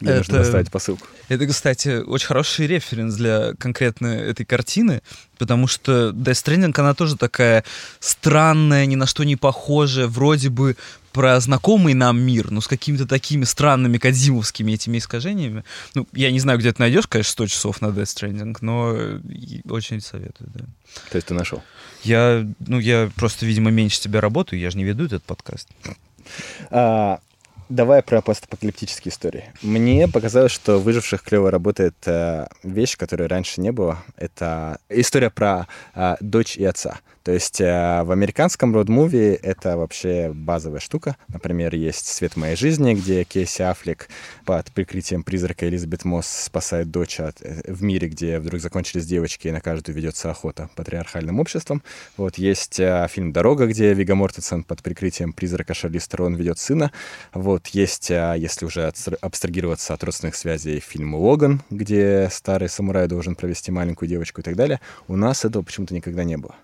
Где 0.00 0.12
это, 0.12 0.18
нужно 0.20 0.38
доставить 0.38 0.70
посылку. 0.70 1.06
Это, 1.28 1.46
кстати, 1.46 2.02
очень 2.02 2.26
хороший 2.26 2.66
референс 2.66 3.14
для 3.16 3.52
конкретно 3.58 4.06
этой 4.06 4.46
картины, 4.46 5.02
потому 5.36 5.66
что 5.66 6.08
Death 6.10 6.44
Stranding, 6.44 6.72
она 6.80 6.94
тоже 6.94 7.16
такая 7.18 7.64
странная, 7.98 8.86
ни 8.86 8.94
на 8.94 9.06
что 9.06 9.24
не 9.24 9.36
похожая, 9.36 10.06
вроде 10.06 10.48
бы 10.48 10.76
про 11.12 11.40
знакомый 11.40 11.94
нам 11.94 12.20
мир, 12.20 12.50
но 12.50 12.60
с 12.60 12.68
какими-то 12.68 13.06
такими 13.06 13.44
странными 13.44 13.98
кадзимовскими 13.98 14.72
этими 14.72 14.98
искажениями. 14.98 15.64
Ну, 15.94 16.06
я 16.12 16.30
не 16.30 16.40
знаю, 16.40 16.58
где 16.58 16.72
ты 16.72 16.80
найдешь, 16.80 17.06
конечно, 17.06 17.32
100 17.32 17.46
часов 17.46 17.80
на 17.80 17.86
Death 17.86 18.02
Stranding, 18.04 18.56
но 18.60 18.96
очень 19.68 20.00
советую, 20.00 20.50
да. 20.54 20.64
То 21.10 21.16
есть 21.16 21.28
ты 21.28 21.34
нашел? 21.34 21.62
Я, 22.02 22.46
ну, 22.60 22.78
я 22.78 23.10
просто, 23.16 23.46
видимо, 23.46 23.70
меньше 23.70 24.00
тебя 24.00 24.20
работаю, 24.20 24.60
я 24.60 24.70
же 24.70 24.78
не 24.78 24.84
веду 24.84 25.04
этот 25.06 25.22
подкаст. 25.24 25.68
А, 26.70 27.20
Давай 27.70 28.02
про 28.02 28.20
постапокалиптические 28.20 29.12
истории. 29.12 29.44
Мне 29.62 30.08
показалось, 30.08 30.50
что 30.50 30.78
в 30.78 30.82
«Выживших» 30.82 31.22
клево 31.22 31.52
работает 31.52 31.94
э, 32.04 32.48
вещь, 32.64 32.96
которой 32.96 33.28
раньше 33.28 33.60
не 33.60 33.70
было. 33.70 34.02
Это 34.16 34.80
история 34.88 35.30
про 35.30 35.68
э, 35.94 36.16
дочь 36.20 36.56
и 36.56 36.64
отца. 36.64 36.98
То 37.22 37.32
есть 37.32 37.60
э, 37.60 38.02
в 38.02 38.12
американском 38.12 38.74
род-муви 38.74 39.38
это 39.42 39.76
вообще 39.76 40.32
базовая 40.34 40.80
штука. 40.80 41.16
Например, 41.28 41.74
есть 41.74 42.06
«Свет 42.06 42.36
моей 42.36 42.56
жизни», 42.56 42.94
где 42.94 43.24
Кейси 43.24 43.62
Аффлек 43.62 44.08
под 44.46 44.72
прикрытием 44.72 45.22
призрака 45.22 45.68
Элизабет 45.68 46.04
Мосс 46.04 46.26
спасает 46.26 46.90
дочь 46.90 47.20
от, 47.20 47.42
э, 47.42 47.62
в 47.66 47.82
мире, 47.82 48.08
где 48.08 48.38
вдруг 48.38 48.60
закончились 48.60 49.04
девочки, 49.04 49.48
и 49.48 49.50
на 49.50 49.60
каждую 49.60 49.94
ведется 49.94 50.30
охота 50.30 50.70
патриархальным 50.76 51.40
обществом. 51.40 51.82
Вот 52.16 52.38
есть 52.38 52.80
э, 52.80 53.06
фильм 53.10 53.32
«Дорога», 53.32 53.66
где 53.66 53.92
Вига 53.92 54.14
Мортенсен 54.14 54.64
под 54.64 54.82
прикрытием 54.82 55.34
призрака 55.34 55.74
Шарли 55.74 55.98
Стерон 55.98 56.34
ведет 56.36 56.58
сына. 56.58 56.90
Вот 57.34 57.66
есть, 57.68 58.10
э, 58.10 58.34
если 58.38 58.64
уже 58.64 58.90
абстрагироваться 59.20 59.92
от 59.92 60.02
родственных 60.02 60.36
связей, 60.36 60.80
фильм 60.80 61.14
«Логан», 61.14 61.60
где 61.68 62.28
старый 62.32 62.70
самурай 62.70 63.08
должен 63.08 63.34
провести 63.34 63.70
маленькую 63.70 64.08
девочку 64.08 64.40
и 64.40 64.44
так 64.44 64.56
далее. 64.56 64.80
У 65.06 65.16
нас 65.16 65.44
этого 65.44 65.62
почему-то 65.62 65.92
никогда 65.92 66.24
не 66.24 66.38
было. 66.38 66.54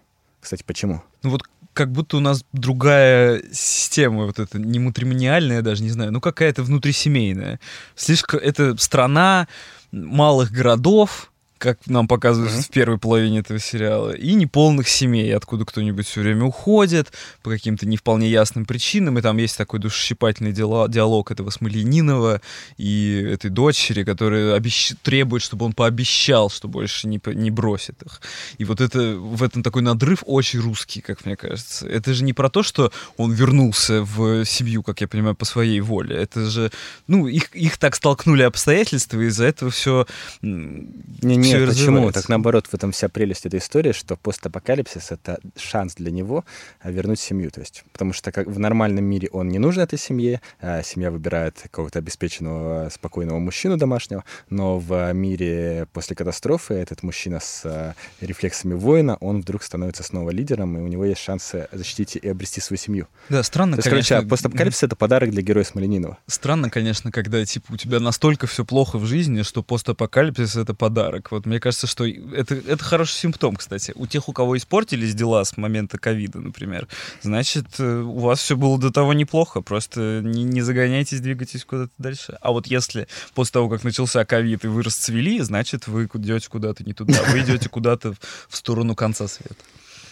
Кстати, 0.46 0.62
почему? 0.64 1.02
Ну 1.24 1.30
вот 1.30 1.42
как 1.72 1.90
будто 1.90 2.18
у 2.18 2.20
нас 2.20 2.44
другая 2.52 3.42
система, 3.50 4.26
вот 4.26 4.38
это 4.38 4.60
не 4.60 4.78
матримониальная, 4.78 5.60
даже 5.60 5.82
не 5.82 5.90
знаю, 5.90 6.12
ну 6.12 6.20
какая-то 6.20 6.62
внутрисемейная. 6.62 7.58
Слишком 7.96 8.38
это 8.38 8.76
страна 8.76 9.48
малых 9.90 10.52
городов, 10.52 11.32
как 11.58 11.78
нам 11.86 12.06
показывают 12.08 12.52
uh-huh. 12.52 12.62
в 12.62 12.68
первой 12.70 12.98
половине 12.98 13.40
этого 13.40 13.58
сериала, 13.58 14.10
и 14.10 14.34
неполных 14.34 14.88
семей, 14.88 15.34
откуда 15.34 15.64
кто-нибудь 15.64 16.06
все 16.06 16.20
время 16.20 16.44
уходит 16.44 17.12
по 17.42 17.50
каким-то 17.50 17.86
не 17.86 17.96
вполне 17.96 18.28
ясным 18.28 18.66
причинам, 18.66 19.18
и 19.18 19.22
там 19.22 19.36
есть 19.38 19.56
такой 19.56 19.80
душесчипательный 19.80 20.52
диалог 20.52 21.30
этого 21.30 21.50
Смоленинова 21.50 22.40
и 22.76 23.26
этой 23.32 23.50
дочери, 23.50 24.04
которая 24.04 24.54
обещ... 24.54 24.92
требует, 25.02 25.42
чтобы 25.42 25.64
он 25.64 25.72
пообещал, 25.72 26.50
что 26.50 26.68
больше 26.68 27.08
не, 27.08 27.20
не 27.34 27.50
бросит 27.50 28.02
их. 28.02 28.20
И 28.58 28.64
вот 28.64 28.80
это, 28.80 29.16
в 29.16 29.42
этом 29.42 29.62
такой 29.62 29.82
надрыв 29.82 30.22
очень 30.26 30.60
русский, 30.60 31.00
как 31.00 31.25
мне 31.25 31.36
кажется. 31.36 31.86
Это 31.86 32.12
же 32.14 32.25
не 32.25 32.32
про 32.32 32.50
то, 32.50 32.62
что 32.62 32.92
он 33.16 33.32
вернулся 33.32 34.02
в 34.02 34.44
семью, 34.44 34.82
как 34.82 35.00
я 35.00 35.08
понимаю, 35.08 35.34
по 35.34 35.44
своей 35.44 35.80
воле. 35.80 36.16
Это 36.16 36.46
же, 36.46 36.70
ну, 37.06 37.26
их, 37.26 37.54
их 37.54 37.78
так 37.78 37.96
столкнули 37.96 38.42
обстоятельства, 38.42 39.20
и 39.20 39.26
из-за 39.26 39.44
этого 39.44 39.70
все... 39.70 40.06
Не, 40.42 41.45
нет, 41.46 41.68
почему? 41.68 42.12
Так 42.12 42.28
наоборот, 42.28 42.66
в 42.66 42.74
этом 42.74 42.92
вся 42.92 43.08
прелесть 43.08 43.46
этой 43.46 43.60
истории, 43.60 43.92
что 43.92 44.16
постапокалипсис— 44.16 45.10
это 45.10 45.38
шанс 45.56 45.94
для 45.94 46.10
него 46.10 46.44
а, 46.80 46.90
вернуть 46.90 47.20
семью. 47.20 47.50
То 47.50 47.60
есть, 47.60 47.84
потому 47.92 48.12
что 48.12 48.32
как 48.32 48.46
в 48.46 48.58
нормальном 48.58 49.04
мире 49.04 49.28
он 49.32 49.48
не 49.48 49.58
нужен 49.58 49.82
этой 49.82 49.98
семье, 49.98 50.40
а 50.60 50.82
семья 50.82 51.10
выбирает 51.10 51.58
какого-то 51.62 51.98
обеспеченного, 51.98 52.88
спокойного 52.90 53.38
мужчину 53.38 53.76
домашнего, 53.76 54.24
но 54.50 54.78
в 54.78 55.12
мире 55.12 55.86
после 55.92 56.16
катастрофы 56.16 56.74
этот 56.74 57.02
мужчина 57.02 57.40
с 57.40 57.62
а, 57.64 57.94
рефлексами 58.20 58.74
воина, 58.74 59.16
он 59.20 59.40
вдруг 59.40 59.62
становится 59.62 60.02
снова 60.02 60.30
лидером, 60.30 60.76
и 60.78 60.80
у 60.80 60.86
него 60.86 61.04
есть 61.04 61.20
шансы 61.20 61.68
защитить 61.72 62.16
и 62.16 62.28
обрести 62.28 62.60
свою 62.60 62.78
семью. 62.78 63.08
Да, 63.28 63.42
странно, 63.42 63.76
То 63.76 63.80
есть, 63.80 63.88
конечно. 63.88 64.16
Короче, 64.16 64.28
постапокалипсис— 64.28 64.82
это 64.84 64.96
подарок 64.96 65.30
для 65.30 65.42
героя 65.42 65.64
Смоленинова. 65.64 66.18
Странно, 66.26 66.70
конечно, 66.70 67.10
когда, 67.10 67.44
типа, 67.44 67.72
у 67.72 67.76
тебя 67.76 68.00
настолько 68.00 68.46
все 68.46 68.64
плохо 68.64 68.98
в 68.98 69.06
жизни, 69.06 69.42
что 69.42 69.62
постапокалипсис— 69.62 70.56
это 70.56 70.74
подарок. 70.74 71.30
Вот 71.36 71.46
мне 71.46 71.60
кажется, 71.60 71.86
что 71.86 72.06
это, 72.06 72.54
это 72.54 72.82
хороший 72.82 73.12
симптом, 73.12 73.56
кстати. 73.56 73.92
У 73.94 74.06
тех, 74.06 74.28
у 74.28 74.32
кого 74.32 74.56
испортились 74.56 75.14
дела 75.14 75.44
с 75.44 75.56
момента 75.56 75.98
ковида, 75.98 76.40
например, 76.40 76.88
значит, 77.22 77.66
э, 77.78 78.00
у 78.00 78.20
вас 78.20 78.40
все 78.40 78.56
было 78.56 78.78
до 78.78 78.90
того 78.90 79.12
неплохо. 79.12 79.60
Просто 79.60 80.20
не, 80.24 80.44
не 80.44 80.62
загоняйтесь, 80.62 81.20
двигайтесь 81.20 81.64
куда-то 81.64 81.92
дальше. 81.98 82.38
А 82.40 82.52
вот 82.52 82.66
если 82.66 83.06
после 83.34 83.52
того, 83.52 83.68
как 83.68 83.84
начался 83.84 84.24
ковид 84.24 84.64
и 84.64 84.68
вы 84.68 84.82
расцвели, 84.82 85.40
значит, 85.40 85.86
вы 85.86 86.04
идете 86.06 86.48
куда-то 86.48 86.84
не 86.84 86.94
туда. 86.94 87.22
Вы 87.28 87.40
идете 87.40 87.68
куда-то 87.68 88.14
в 88.48 88.56
сторону 88.56 88.94
конца 88.94 89.28
света 89.28 89.56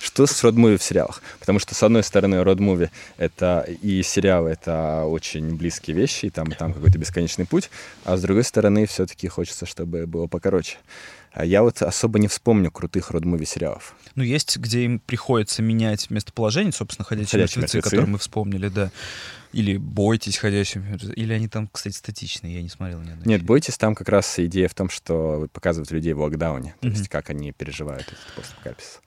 что 0.05 0.27
с 0.27 0.43
род-муви 0.45 0.77
в 0.77 0.83
сериалах. 0.83 1.23
Потому 1.41 1.59
что, 1.59 1.75
с 1.75 1.83
одной 1.83 2.03
стороны, 2.03 2.43
род-муви 2.45 2.91
это 3.17 3.67
и 3.83 4.03
сериалы— 4.03 4.51
это 4.51 5.05
очень 5.05 5.57
близкие 5.57 5.97
вещи, 5.97 6.27
и 6.27 6.31
там, 6.31 6.49
и 6.49 6.55
там 6.55 6.75
какой-то 6.75 6.99
бесконечный 6.99 7.47
путь, 7.47 7.71
а 8.05 8.17
с 8.17 8.23
другой 8.23 8.45
стороны, 8.45 8.87
все-таки 8.87 9.29
хочется, 9.29 9.67
чтобы 9.67 10.07
было 10.07 10.27
покороче. 10.27 10.77
А 11.33 11.45
я 11.45 11.63
вот 11.63 11.83
особо 11.83 12.21
не 12.21 12.29
вспомню 12.29 12.71
крутых 12.71 13.11
род-муви 13.11 13.45
сериалов. 13.45 13.97
Ну, 14.15 14.23
есть, 14.23 14.57
где 14.57 14.85
им 14.85 15.01
приходится 15.01 15.63
менять 15.63 16.09
местоположение, 16.11 16.73
собственно, 16.73 17.05
«Ходячие, 17.05 17.41
мертвецы», 17.41 17.61
мертвецы, 17.61 17.81
которые 17.83 18.07
мы 18.07 18.19
вспомнили, 18.19 18.69
да. 18.69 18.93
Или 19.53 19.77
«Бойтесь», 19.77 20.37
«Ходячие 20.37 20.85
мертвецы». 20.85 21.13
Или 21.15 21.33
они 21.33 21.49
там, 21.49 21.69
кстати, 21.73 21.97
статичные, 21.97 22.55
я 22.55 22.63
не 22.63 22.69
смотрел 22.69 23.01
ни 23.01 23.11
одной. 23.11 23.27
Нет, 23.27 23.43
«Бойтесь» 23.43 23.77
там 23.79 23.97
как 23.97 24.09
раз 24.11 24.39
идея 24.39 24.69
в 24.69 24.75
том, 24.75 24.89
что 24.91 25.49
показывают 25.53 25.91
людей 25.91 26.13
в 26.13 26.21
локдауне, 26.21 26.77
то 26.81 26.87
mm-hmm. 26.87 26.91
есть 26.93 27.09
как 27.09 27.31
они 27.31 27.51
переживают 27.51 28.07
этот 28.07 28.19
постапокалипсис. 28.37 29.01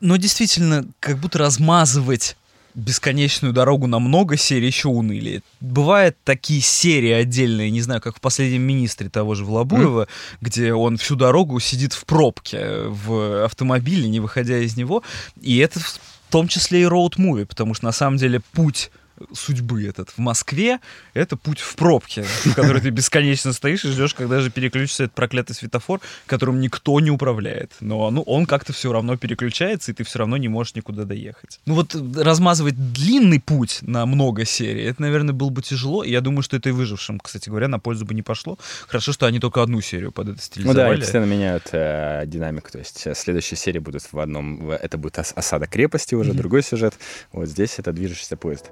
Но 0.00 0.16
действительно, 0.16 0.86
как 1.00 1.18
будто 1.18 1.38
размазывать 1.38 2.36
бесконечную 2.74 3.52
дорогу 3.52 3.86
на 3.86 3.98
много 3.98 4.36
серий 4.36 4.66
еще 4.66 4.88
уныли. 4.88 5.42
Бывают 5.60 6.16
такие 6.24 6.60
серии 6.60 7.10
отдельные, 7.10 7.70
не 7.70 7.82
знаю, 7.82 8.00
как 8.00 8.16
в 8.16 8.20
«Последнем 8.20 8.62
министре» 8.62 9.08
того 9.08 9.34
же 9.34 9.44
Волобуева, 9.44 10.02
mm. 10.02 10.08
где 10.40 10.72
он 10.72 10.96
всю 10.96 11.16
дорогу 11.16 11.60
сидит 11.60 11.92
в 11.92 12.04
пробке 12.06 12.84
в 12.86 13.44
автомобиле, 13.44 14.08
не 14.08 14.20
выходя 14.20 14.58
из 14.58 14.76
него. 14.76 15.02
И 15.40 15.58
это 15.58 15.80
в 15.80 16.00
том 16.30 16.48
числе 16.48 16.82
и 16.82 16.86
роуд-муви, 16.86 17.44
потому 17.44 17.74
что 17.74 17.84
на 17.84 17.92
самом 17.92 18.16
деле 18.16 18.40
путь 18.52 18.90
судьбы 19.32 19.84
этот 19.84 20.10
в 20.10 20.18
Москве, 20.18 20.80
это 21.14 21.36
путь 21.36 21.60
в 21.60 21.76
пробке, 21.76 22.22
в 22.22 22.54
которой 22.54 22.80
ты 22.80 22.90
бесконечно 22.90 23.52
стоишь 23.52 23.84
и 23.84 23.88
ждешь, 23.88 24.14
когда 24.14 24.40
же 24.40 24.50
переключится 24.50 25.04
этот 25.04 25.14
проклятый 25.14 25.54
светофор, 25.54 26.00
которым 26.26 26.60
никто 26.60 26.98
не 27.00 27.10
управляет. 27.10 27.72
Но 27.80 28.10
ну, 28.10 28.22
он 28.22 28.46
как-то 28.46 28.72
все 28.72 28.92
равно 28.92 29.16
переключается, 29.16 29.92
и 29.92 29.94
ты 29.94 30.04
все 30.04 30.18
равно 30.18 30.36
не 30.36 30.48
можешь 30.48 30.74
никуда 30.74 31.04
доехать. 31.04 31.60
Ну 31.66 31.74
вот 31.74 31.94
размазывать 32.16 32.92
длинный 32.92 33.40
путь 33.40 33.78
на 33.82 34.06
много 34.06 34.44
серий, 34.44 34.84
это, 34.84 35.02
наверное, 35.02 35.32
было 35.32 35.50
бы 35.50 35.62
тяжело. 35.62 36.04
И 36.04 36.10
я 36.10 36.20
думаю, 36.20 36.42
что 36.42 36.56
это 36.56 36.68
и 36.68 36.72
выжившим, 36.72 37.20
кстати 37.20 37.48
говоря, 37.48 37.68
на 37.68 37.78
пользу 37.78 38.04
бы 38.04 38.14
не 38.14 38.22
пошло. 38.22 38.58
Хорошо, 38.86 39.12
что 39.12 39.26
они 39.26 39.40
только 39.40 39.62
одну 39.62 39.80
серию 39.80 40.12
под 40.12 40.28
это 40.28 40.42
стилизовали. 40.42 40.90
Ну 40.90 40.94
да, 40.96 41.00
постоянно 41.00 41.30
меняют 41.30 41.68
э, 41.72 42.24
динамику. 42.26 42.70
То 42.70 42.78
есть 42.78 43.06
э, 43.06 43.14
следующие 43.14 43.56
серии 43.56 43.78
будут 43.78 44.02
в 44.10 44.18
одном... 44.18 44.70
Это 44.70 44.98
будет 44.98 45.18
осада 45.18 45.66
крепости 45.66 46.14
уже, 46.14 46.32
mm-hmm. 46.32 46.36
другой 46.36 46.62
сюжет. 46.62 46.94
Вот 47.32 47.48
здесь 47.48 47.78
это 47.78 47.92
движущийся 47.92 48.36
поезд. 48.36 48.70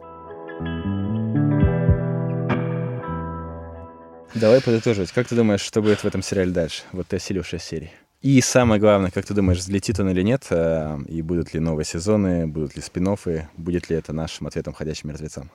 Давай 4.35 4.63
подытоживать. 4.63 5.13
Как 5.13 5.29
ты 5.29 5.35
думаешь, 5.35 5.61
что 5.61 5.83
будет 5.83 6.01
в 6.01 6.07
этом 6.07 6.23
сериале 6.23 6.51
дальше? 6.51 6.83
Вот 6.93 7.09
ты 7.09 7.17
осилил 7.17 7.45
6 7.45 7.63
серий. 7.63 7.91
И 8.23 8.41
самое 8.41 8.81
главное, 8.81 9.11
как 9.11 9.25
ты 9.25 9.35
думаешь, 9.35 9.59
взлетит 9.59 9.99
он 9.99 10.11
или 10.11 10.23
нет? 10.23 10.47
Э, 10.51 10.99
и 11.09 11.23
будут 11.23 11.55
ли 11.55 11.61
новые 11.61 11.87
сезоны, 11.87 12.47
будут 12.47 12.77
ли 12.77 12.83
спин 12.83 13.17
будет 13.57 13.91
ли 13.91 13.97
это 13.97 14.13
нашим 14.13 14.47
ответом 14.47 14.75
«Ходячим 14.75 15.09
мертвецам»? 15.09 15.51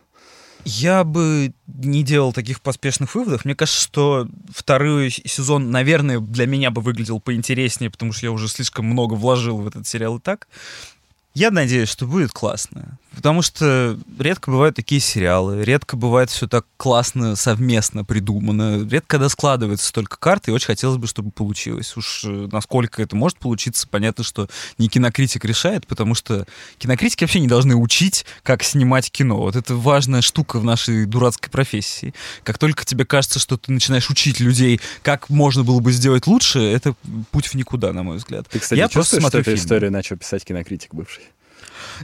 Я 0.65 1.03
бы 1.03 1.53
не 1.67 2.03
делал 2.03 2.33
таких 2.33 2.61
поспешных 2.61 3.13
выводов. 3.13 3.45
Мне 3.45 3.55
кажется, 3.55 3.79
что 3.79 4.27
второй 4.49 5.11
сезон, 5.11 5.69
наверное, 5.69 6.19
для 6.19 6.47
меня 6.47 6.71
бы 6.71 6.81
выглядел 6.81 7.19
поинтереснее, 7.19 7.91
потому 7.91 8.13
что 8.13 8.25
я 8.25 8.31
уже 8.31 8.47
слишком 8.47 8.85
много 8.85 9.13
вложил 9.13 9.57
в 9.57 9.67
этот 9.67 9.85
сериал 9.87 10.17
и 10.17 10.21
так. 10.21 10.47
Я 11.35 11.51
надеюсь, 11.51 11.89
что 11.89 12.07
будет 12.07 12.31
классно. 12.31 12.97
Потому 13.15 13.41
что 13.41 13.97
редко 14.19 14.51
бывают 14.51 14.75
такие 14.75 14.99
сериалы, 14.99 15.63
редко 15.63 15.95
бывает 15.95 16.29
все 16.29 16.47
так 16.47 16.65
классно, 16.77 17.35
совместно 17.35 18.03
придумано, 18.03 18.87
редко 18.87 19.15
когда 19.15 19.29
складывается 19.29 19.87
столько 19.87 20.17
карт, 20.17 20.47
и 20.47 20.51
очень 20.51 20.67
хотелось 20.67 20.97
бы, 20.97 21.07
чтобы 21.07 21.31
получилось. 21.31 21.95
Уж 21.95 22.25
э, 22.25 22.49
насколько 22.51 23.01
это 23.01 23.15
может 23.15 23.37
получиться, 23.37 23.87
понятно, 23.87 24.23
что 24.23 24.49
не 24.77 24.89
кинокритик 24.89 25.45
решает, 25.45 25.87
потому 25.87 26.13
что 26.15 26.45
кинокритики 26.77 27.23
вообще 27.23 27.39
не 27.39 27.47
должны 27.47 27.75
учить, 27.75 28.25
как 28.43 28.63
снимать 28.63 29.09
кино. 29.11 29.37
Вот 29.37 29.55
это 29.55 29.75
важная 29.75 30.21
штука 30.21 30.59
в 30.59 30.65
нашей 30.65 31.05
дурацкой 31.05 31.49
профессии. 31.49 32.13
Как 32.43 32.57
только 32.57 32.85
тебе 32.85 33.05
кажется, 33.05 33.39
что 33.39 33.57
ты 33.57 33.71
начинаешь 33.71 34.09
учить 34.09 34.39
людей, 34.39 34.81
как 35.03 35.29
можно 35.29 35.63
было 35.63 35.79
бы 35.79 35.91
сделать 35.93 36.27
лучше, 36.27 36.59
это 36.59 36.95
путь 37.31 37.47
в 37.47 37.55
никуда, 37.55 37.93
на 37.93 38.03
мой 38.03 38.17
взгляд. 38.17 38.47
Ты, 38.49 38.59
кстати, 38.59 38.79
Я 38.79 38.89
чувствуешь, 38.89 39.25
что 39.25 39.39
эту 39.39 39.53
историю 39.53 39.91
начал 39.91 40.17
писать 40.17 40.43
кинокритик 40.43 40.93
бывший? 40.93 41.23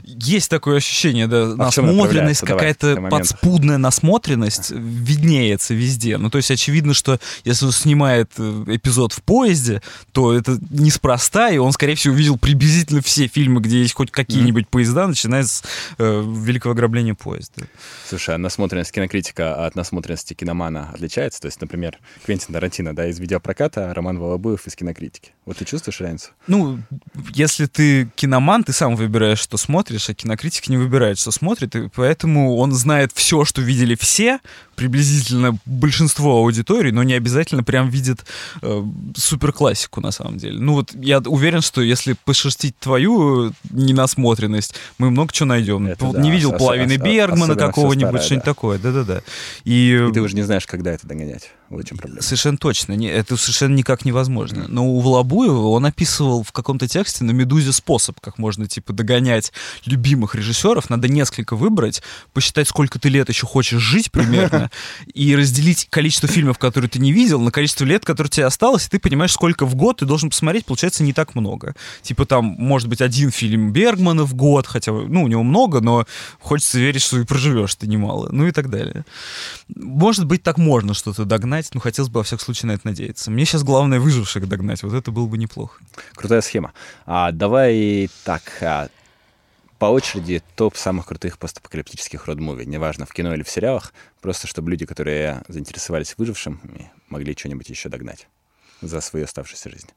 Есть 0.04 0.50
такое 0.50 0.76
ощущение, 0.76 1.26
да, 1.26 1.44
а 1.44 1.56
насмотренность, 1.56 2.40
какая-то 2.40 3.08
подспудная 3.10 3.78
насмотренность 3.78 4.70
виднеется 4.70 5.74
везде. 5.74 6.18
Ну, 6.18 6.30
то 6.30 6.38
есть 6.38 6.50
очевидно, 6.50 6.94
что 6.94 7.18
если 7.44 7.66
он 7.66 7.72
снимает 7.72 8.30
э, 8.38 8.64
эпизод 8.68 9.12
в 9.12 9.22
поезде, 9.22 9.82
то 10.12 10.32
это 10.32 10.58
неспроста, 10.70 11.50
и 11.50 11.58
он, 11.58 11.72
скорее 11.72 11.94
всего, 11.94 12.14
увидел 12.14 12.38
приблизительно 12.38 13.02
все 13.02 13.26
фильмы, 13.26 13.60
где 13.60 13.80
есть 13.80 13.94
хоть 13.94 14.10
какие-нибудь 14.10 14.64
mm-hmm. 14.64 14.70
поезда, 14.70 15.06
начиная 15.06 15.44
с 15.44 15.62
э, 15.98 16.22
«Великого 16.24 16.72
ограбления 16.72 17.14
поезда». 17.14 17.62
Слушай, 18.08 18.34
а 18.34 18.38
насмотренность 18.38 18.92
кинокритика 18.92 19.66
от 19.66 19.74
насмотренности 19.74 20.34
киномана 20.34 20.90
отличается? 20.92 21.40
То 21.40 21.46
есть, 21.46 21.60
например, 21.60 21.98
Квентин 22.24 22.52
Тарантино, 22.54 22.94
да, 22.94 23.06
из 23.08 23.18
видеопроката, 23.18 23.90
а 23.90 23.94
Роман 23.94 24.18
Волобуев 24.18 24.66
из 24.66 24.74
кинокритики. 24.76 25.32
Вот 25.44 25.56
ты 25.56 25.64
чувствуешь 25.64 26.00
разницу? 26.00 26.30
Ну, 26.46 26.78
если 27.34 27.66
ты 27.66 28.08
киноман, 28.14 28.64
ты 28.64 28.72
сам 28.72 28.96
выбираешь, 28.96 29.38
что 29.38 29.56
смотришь, 29.62 30.08
а 30.10 30.14
кинокритик 30.14 30.68
не 30.68 30.76
выбирает, 30.76 31.18
что 31.18 31.30
смотрит, 31.30 31.74
и 31.76 31.88
поэтому 31.88 32.56
он 32.56 32.72
знает 32.72 33.12
все, 33.14 33.44
что 33.44 33.62
видели 33.62 33.94
все, 33.94 34.40
приблизительно 34.74 35.58
большинство 35.64 36.38
аудитории, 36.38 36.90
но 36.90 37.02
не 37.02 37.14
обязательно 37.14 37.62
прям 37.62 37.88
видит 37.88 38.24
э, 38.62 38.82
суперклассику 39.16 40.00
на 40.00 40.10
самом 40.10 40.38
деле. 40.38 40.58
Ну 40.58 40.74
вот 40.74 40.90
я 40.94 41.20
уверен, 41.20 41.60
что 41.60 41.80
если 41.82 42.14
пошерстить 42.24 42.76
твою 42.78 43.52
ненасмотренность, 43.70 44.74
мы 44.98 45.10
много 45.10 45.32
чего 45.32 45.48
найдем. 45.48 45.86
Это 45.86 46.04
вот 46.04 46.16
да, 46.16 46.22
не 46.22 46.30
видел 46.30 46.52
половины 46.52 46.96
Бергмана 46.96 47.54
какого-нибудь, 47.54 48.22
что-нибудь 48.22 48.44
да. 48.44 48.50
такое. 48.50 48.78
Да-да-да. 48.78 49.22
И... 49.64 50.06
и 50.08 50.12
ты 50.12 50.20
уже 50.20 50.34
не 50.34 50.42
знаешь, 50.42 50.66
когда 50.66 50.92
это 50.92 51.06
догонять. 51.06 51.50
Вот 51.72 51.84
в 51.84 51.88
чем 51.88 51.96
проблема. 51.96 52.22
Совершенно 52.22 52.58
точно. 52.58 52.92
Не, 52.92 53.08
это 53.08 53.36
совершенно 53.38 53.74
никак 53.74 54.04
невозможно. 54.04 54.66
Но 54.68 54.86
у 54.86 55.00
Волобуева 55.00 55.68
он 55.68 55.86
описывал 55.86 56.42
в 56.42 56.52
каком-то 56.52 56.86
тексте 56.86 57.24
на 57.24 57.30
«Медузе» 57.30 57.72
способ, 57.72 58.20
как 58.20 58.38
можно, 58.38 58.66
типа, 58.66 58.92
догонять 58.92 59.52
любимых 59.86 60.34
режиссеров. 60.34 60.90
Надо 60.90 61.08
несколько 61.08 61.56
выбрать, 61.56 62.02
посчитать, 62.34 62.68
сколько 62.68 62.98
ты 62.98 63.08
лет 63.08 63.30
еще 63.30 63.46
хочешь 63.46 63.80
жить 63.80 64.12
примерно, 64.12 64.70
и 65.14 65.34
разделить 65.34 65.88
количество 65.88 66.28
фильмов, 66.28 66.58
которые 66.58 66.90
ты 66.90 66.98
не 66.98 67.10
видел, 67.10 67.40
на 67.40 67.50
количество 67.50 67.84
лет, 67.84 68.04
которые 68.04 68.30
тебе 68.30 68.46
осталось, 68.46 68.86
и 68.86 68.90
ты 68.90 68.98
понимаешь, 68.98 69.32
сколько 69.32 69.64
в 69.64 69.74
год 69.74 69.98
ты 69.98 70.04
должен 70.04 70.28
посмотреть, 70.28 70.66
получается, 70.66 71.02
не 71.02 71.14
так 71.14 71.34
много. 71.34 71.74
Типа 72.02 72.26
там, 72.26 72.44
может 72.44 72.88
быть, 72.88 73.00
один 73.00 73.30
фильм 73.30 73.72
Бергмана 73.72 74.24
в 74.24 74.34
год, 74.34 74.66
хотя, 74.66 74.92
ну, 74.92 75.24
у 75.24 75.28
него 75.28 75.42
много, 75.42 75.80
но 75.80 76.06
хочется 76.38 76.78
верить, 76.78 77.00
что 77.00 77.18
и 77.18 77.24
проживешь 77.24 77.74
ты 77.76 77.86
немало, 77.86 78.28
ну 78.30 78.46
и 78.46 78.50
так 78.50 78.68
далее. 78.68 79.06
Может 79.74 80.26
быть, 80.26 80.42
так 80.42 80.58
можно 80.58 80.92
что-то 80.92 81.24
догнать, 81.24 81.61
догнать. 81.62 81.74
Ну, 81.74 81.80
хотелось 81.80 82.10
бы, 82.10 82.18
во 82.18 82.24
всяком 82.24 82.44
случае, 82.44 82.68
на 82.68 82.72
это 82.72 82.86
надеяться. 82.86 83.30
Мне 83.30 83.44
сейчас 83.44 83.62
главное 83.62 84.00
выживших 84.00 84.48
догнать. 84.48 84.82
Вот 84.82 84.94
это 84.94 85.10
было 85.10 85.26
бы 85.26 85.38
неплохо. 85.38 85.80
Крутая 86.14 86.40
схема. 86.40 86.72
А, 87.06 87.32
давай 87.32 88.10
так, 88.24 88.42
а, 88.60 88.88
по 89.78 89.86
очереди 89.86 90.42
топ 90.56 90.76
самых 90.76 91.06
крутых 91.06 91.38
постапокалиптических 91.38 92.26
род-муви. 92.26 92.66
Неважно, 92.66 93.06
в 93.06 93.12
кино 93.12 93.34
или 93.34 93.42
в 93.42 93.48
сериалах. 93.48 93.92
Просто 94.20 94.46
чтобы 94.46 94.70
люди, 94.70 94.86
которые 94.86 95.42
заинтересовались 95.48 96.14
выжившим, 96.18 96.60
могли 97.08 97.34
что-нибудь 97.36 97.68
еще 97.68 97.88
догнать 97.88 98.28
за 98.82 99.00
свою 99.00 99.24
оставшуюся 99.24 99.70
жизнь. 99.70 99.88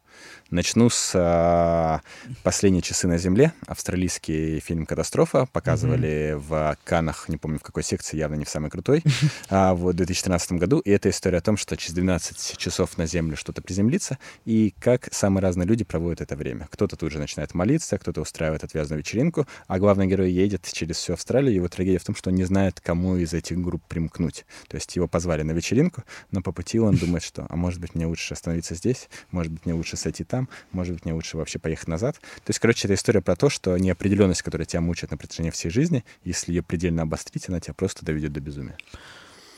Начну 0.52 0.90
с 0.90 1.12
а, 1.16 2.02
«Последние 2.44 2.82
часы 2.82 3.08
на 3.08 3.18
Земле». 3.18 3.54
Австралийский 3.66 4.60
фильм 4.60 4.86
«Катастрофа». 4.86 5.48
Показывали 5.52 6.36
mm-hmm. 6.36 6.38
в 6.38 6.78
Канах, 6.84 7.28
не 7.30 7.38
помню 7.38 7.58
в 7.60 7.64
какой 7.64 7.84
секции, 7.84 8.18
явно 8.18 8.36
не 8.36 8.46
в 8.46 8.50
самой 8.50 8.70
крутой, 8.70 9.04
а, 9.50 9.74
в 9.74 9.92
2013 9.92 10.54
году. 10.54 10.80
И 10.80 10.92
это 10.92 11.10
история 11.10 11.40
о 11.40 11.42
том, 11.42 11.58
что 11.58 11.76
через 11.76 11.94
12 11.96 12.58
часов 12.58 12.98
на 12.98 13.08
Землю 13.08 13.36
что-то 13.36 13.62
приземлится, 13.62 14.20
и 14.46 14.74
как 14.80 15.10
самые 15.12 15.42
разные 15.42 15.66
люди 15.66 15.84
проводят 15.84 16.22
это 16.22 16.36
время. 16.36 16.68
Кто-то 16.70 16.96
тут 16.96 17.12
же 17.12 17.18
начинает 17.18 17.56
молиться, 17.56 17.98
кто-то 17.98 18.22
устраивает 18.22 18.64
отвязную 18.64 19.00
вечеринку, 19.00 19.48
а 19.68 19.80
главный 19.80 20.06
герой 20.06 20.32
едет 20.32 20.70
через 20.72 20.98
всю 20.98 21.14
Австралию. 21.14 21.56
Его 21.56 21.68
трагедия 21.70 21.98
в 21.98 22.06
том, 22.06 22.16
что 22.16 22.30
он 22.30 22.36
не 22.36 22.44
знает, 22.44 22.80
кому 22.82 23.18
из 23.18 23.34
этих 23.34 23.60
групп 23.60 23.84
примкнуть. 23.88 24.46
То 24.68 24.76
есть 24.76 24.96
его 24.96 25.08
позвали 25.08 25.42
на 25.42 25.52
вечеринку, 25.52 26.04
но 26.30 26.42
по 26.42 26.52
пути 26.52 26.80
он 26.80 26.96
думает, 26.96 27.24
что, 27.24 27.48
а 27.50 27.56
может 27.56 27.82
быть, 27.82 27.96
мне 27.96 28.06
лучше 28.06 28.34
остановиться 28.34 28.75
здесь, 28.76 29.10
может 29.32 29.52
быть, 29.52 29.66
мне 29.66 29.74
лучше 29.74 29.98
сойти 29.98 30.24
там, 30.24 30.50
может 30.72 30.94
быть, 30.94 31.06
мне 31.06 31.14
лучше 31.14 31.38
вообще 31.38 31.60
поехать 31.60 31.88
назад. 31.88 32.16
То 32.20 32.50
есть, 32.50 32.60
короче, 32.60 32.88
это 32.88 32.96
история 32.96 33.22
про 33.22 33.36
то, 33.36 33.50
что 33.50 33.78
неопределенность, 33.78 34.42
которая 34.42 34.66
тебя 34.66 34.82
мучает 34.82 35.12
на 35.12 35.18
протяжении 35.18 35.52
всей 35.52 35.70
жизни, 35.70 36.04
если 36.24 36.52
ее 36.52 36.64
предельно 36.64 37.04
обострить, 37.04 37.50
она 37.50 37.60
тебя 37.60 37.74
просто 37.74 38.06
доведет 38.06 38.34
до 38.34 38.40
безумия. 38.40 38.78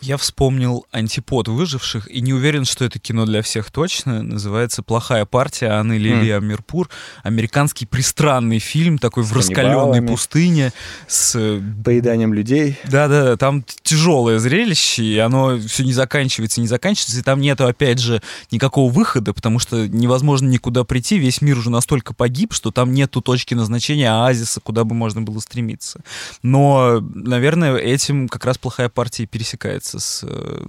Я 0.01 0.17
вспомнил 0.17 0.85
антипод 0.91 1.47
выживших 1.47 2.09
и 2.09 2.21
не 2.21 2.31
уверен, 2.31 2.65
что 2.65 2.85
это 2.85 2.99
кино 2.99 3.25
для 3.25 3.41
всех 3.41 3.71
точно. 3.71 4.21
Называется 4.21 4.83
«Плохая 4.83 5.25
партия» 5.25 5.69
Анны 5.69 5.97
Лили 5.97 6.27
mm. 6.27 6.37
Амирпур. 6.37 6.89
Американский 7.23 7.87
пристранный 7.87 8.59
фильм, 8.59 8.99
такой 8.99 9.23
с 9.23 9.29
в 9.29 9.33
раскаленной 9.33 10.03
пустыне. 10.03 10.71
С 11.07 11.35
э, 11.35 11.59
поеданием 11.83 12.31
людей. 12.33 12.77
Да-да, 12.85 13.37
там 13.37 13.63
тяжелое 13.81 14.37
зрелище, 14.37 15.03
и 15.03 15.17
оно 15.17 15.57
все 15.57 15.83
не 15.83 15.93
заканчивается, 15.93 16.61
не 16.61 16.67
заканчивается. 16.67 17.19
И 17.19 17.23
там 17.23 17.41
нету, 17.41 17.65
опять 17.65 17.97
же, 17.97 18.21
никакого 18.51 18.91
выхода, 18.91 19.33
потому 19.33 19.57
что 19.57 19.87
невозможно 19.87 20.47
никуда 20.47 20.83
прийти. 20.83 21.17
Весь 21.17 21.41
мир 21.41 21.57
уже 21.57 21.71
настолько 21.71 22.13
погиб, 22.13 22.53
что 22.53 22.69
там 22.69 22.93
нету 22.93 23.21
точки 23.21 23.55
назначения 23.55 24.11
оазиса, 24.11 24.61
куда 24.61 24.83
бы 24.83 24.93
можно 24.93 25.23
было 25.23 25.39
стремиться. 25.39 26.01
Но, 26.43 26.99
наверное, 27.01 27.75
этим 27.77 28.27
как 28.27 28.45
раз 28.45 28.59
«Плохая 28.59 28.89
партия» 28.89 29.25
пересекается 29.25 29.86
общаться 29.87 29.99
с 29.99 30.23
э, 30.23 30.59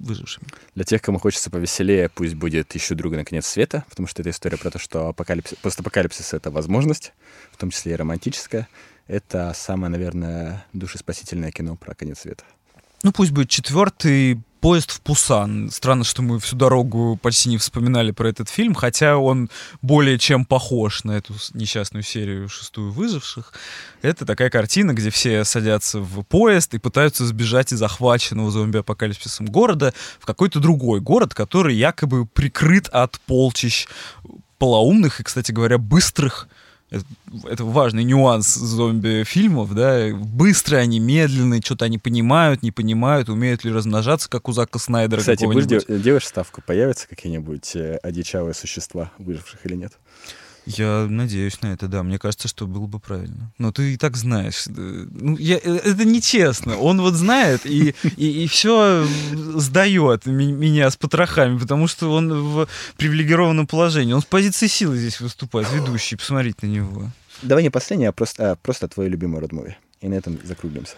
выжившими. 0.00 0.46
Для 0.74 0.84
тех, 0.84 1.00
кому 1.02 1.18
хочется 1.18 1.50
повеселее, 1.50 2.08
пусть 2.08 2.34
будет 2.34 2.74
«Ищу 2.74 2.94
друга 2.94 3.16
на 3.16 3.24
конец 3.24 3.46
света», 3.46 3.84
потому 3.88 4.08
что 4.08 4.22
это 4.22 4.30
история 4.30 4.56
про 4.56 4.70
то, 4.70 4.78
что 4.78 5.08
апокалипсис, 5.08 5.56
постапокалипсис— 5.62 6.32
это 6.34 6.50
возможность, 6.50 7.12
в 7.52 7.56
том 7.56 7.70
числе 7.70 7.92
и 7.92 7.96
романтическая. 7.96 8.68
Это 9.06 9.52
самое, 9.54 9.90
наверное, 9.90 10.64
душеспасительное 10.72 11.50
кино 11.50 11.76
про 11.76 11.94
конец 11.94 12.20
света. 12.20 12.44
Ну, 13.02 13.12
пусть 13.12 13.32
будет 13.32 13.50
четвертый 13.50 14.40
поезд 14.64 14.92
в 14.92 15.02
Пусан. 15.02 15.70
Странно, 15.70 16.04
что 16.04 16.22
мы 16.22 16.40
всю 16.40 16.56
дорогу 16.56 17.18
почти 17.20 17.50
не 17.50 17.58
вспоминали 17.58 18.12
про 18.12 18.30
этот 18.30 18.48
фильм, 18.48 18.74
хотя 18.74 19.18
он 19.18 19.50
более 19.82 20.18
чем 20.18 20.46
похож 20.46 21.04
на 21.04 21.12
эту 21.12 21.34
несчастную 21.52 22.02
серию 22.02 22.48
«Шестую 22.48 22.90
выживших». 22.90 23.52
Это 24.00 24.24
такая 24.24 24.48
картина, 24.48 24.94
где 24.94 25.10
все 25.10 25.44
садятся 25.44 26.00
в 26.00 26.22
поезд 26.22 26.72
и 26.72 26.78
пытаются 26.78 27.26
сбежать 27.26 27.74
из 27.74 27.78
захваченного 27.78 28.50
зомби-апокалипсисом 28.50 29.44
города 29.44 29.92
в 30.18 30.24
какой-то 30.24 30.60
другой 30.60 31.00
город, 31.00 31.34
который 31.34 31.76
якобы 31.76 32.24
прикрыт 32.24 32.88
от 32.88 33.20
полчищ 33.26 33.86
полоумных 34.56 35.20
и, 35.20 35.24
кстати 35.24 35.52
говоря, 35.52 35.76
быстрых 35.76 36.48
это, 36.94 37.04
это 37.48 37.64
важный 37.64 38.04
нюанс 38.04 38.54
зомби-фильмов, 38.54 39.74
да, 39.74 40.10
быстрые 40.14 40.82
они, 40.82 41.00
медленные, 41.00 41.60
что-то 41.62 41.84
они 41.84 41.98
понимают, 41.98 42.62
не 42.62 42.70
понимают, 42.70 43.28
умеют 43.28 43.64
ли 43.64 43.72
размножаться, 43.72 44.28
как 44.28 44.48
у 44.48 44.52
Зака 44.52 44.78
Снайдера 44.78 45.20
Кстати, 45.20 45.44
будешь 45.44 45.66
дел- 45.66 45.82
делаешь 45.88 46.26
ставку, 46.26 46.62
появятся 46.66 47.08
какие-нибудь 47.08 47.76
э, 47.76 47.98
одичавые 48.02 48.54
существа, 48.54 49.10
выживших 49.18 49.64
или 49.66 49.74
нет? 49.74 49.92
Я 50.66 51.06
надеюсь 51.08 51.60
на 51.62 51.68
это, 51.68 51.88
да. 51.88 52.02
Мне 52.02 52.18
кажется, 52.18 52.48
что 52.48 52.66
было 52.66 52.86
бы 52.86 52.98
правильно. 52.98 53.52
Но 53.58 53.70
ты 53.72 53.94
и 53.94 53.96
так 53.96 54.16
знаешь. 54.16 54.64
Ну, 54.66 55.36
я, 55.36 55.56
э, 55.56 55.76
это 55.84 56.04
нечестно. 56.04 56.78
Он 56.78 57.00
вот 57.00 57.14
знает 57.14 57.66
и, 57.66 57.94
и, 58.16 58.44
и 58.44 58.46
все 58.46 59.06
сдает 59.56 60.26
меня 60.26 60.90
с 60.90 60.96
потрохами, 60.96 61.58
потому 61.58 61.86
что 61.86 62.10
он 62.10 62.32
в 62.32 62.68
привилегированном 62.96 63.66
положении. 63.66 64.14
Он 64.14 64.22
с 64.22 64.26
позиции 64.26 64.66
силы 64.66 64.96
здесь 64.96 65.20
выступает, 65.20 65.70
ведущий. 65.72 66.16
Посмотрите 66.16 66.66
на 66.66 66.70
него. 66.70 67.10
Давай 67.42 67.62
не 67.62 67.70
последнее, 67.70 68.08
а 68.08 68.12
просто, 68.12 68.52
а 68.52 68.56
просто 68.56 68.88
твой 68.88 69.08
любимый 69.08 69.40
род-муви. 69.40 69.76
И 70.00 70.08
на 70.08 70.14
этом 70.14 70.38
закруглимся. 70.44 70.94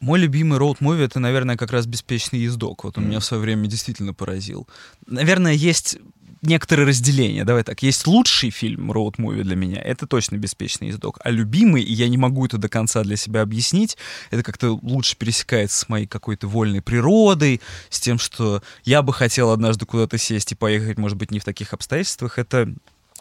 Мой 0.00 0.18
любимый 0.18 0.58
роуд-муви— 0.58 1.04
это, 1.04 1.20
наверное, 1.20 1.56
как 1.56 1.72
раз 1.72 1.86
«Беспечный 1.86 2.40
ездок». 2.40 2.84
Вот 2.84 2.96
он 2.96 3.04
mm. 3.04 3.06
меня 3.08 3.20
в 3.20 3.24
свое 3.24 3.42
время 3.42 3.66
действительно 3.66 4.14
поразил. 4.14 4.66
Наверное, 5.06 5.52
есть 5.52 5.98
некоторые 6.42 6.86
разделения. 6.86 7.44
Давай 7.44 7.62
так, 7.62 7.82
есть 7.82 8.06
лучший 8.06 8.50
фильм 8.50 8.90
роуд-муви 8.90 9.42
для 9.42 9.56
меня, 9.56 9.80
это 9.80 10.06
точно 10.06 10.36
«Беспечный 10.36 10.88
ездок», 10.88 11.18
а 11.22 11.30
любимый, 11.30 11.82
и 11.82 11.92
я 11.92 12.08
не 12.08 12.16
могу 12.16 12.46
это 12.46 12.58
до 12.58 12.68
конца 12.68 13.02
для 13.02 13.16
себя 13.16 13.42
объяснить, 13.42 13.96
это 14.30 14.42
как-то 14.42 14.78
лучше 14.82 15.16
пересекается 15.16 15.78
с 15.78 15.88
моей 15.88 16.06
какой-то 16.06 16.46
вольной 16.46 16.82
природой, 16.82 17.60
с 17.90 18.00
тем, 18.00 18.18
что 18.18 18.62
я 18.84 19.02
бы 19.02 19.12
хотел 19.12 19.50
однажды 19.50 19.86
куда-то 19.86 20.18
сесть 20.18 20.52
и 20.52 20.54
поехать, 20.54 20.98
может 20.98 21.18
быть, 21.18 21.30
не 21.30 21.38
в 21.38 21.44
таких 21.44 21.72
обстоятельствах, 21.72 22.38
это 22.38 22.72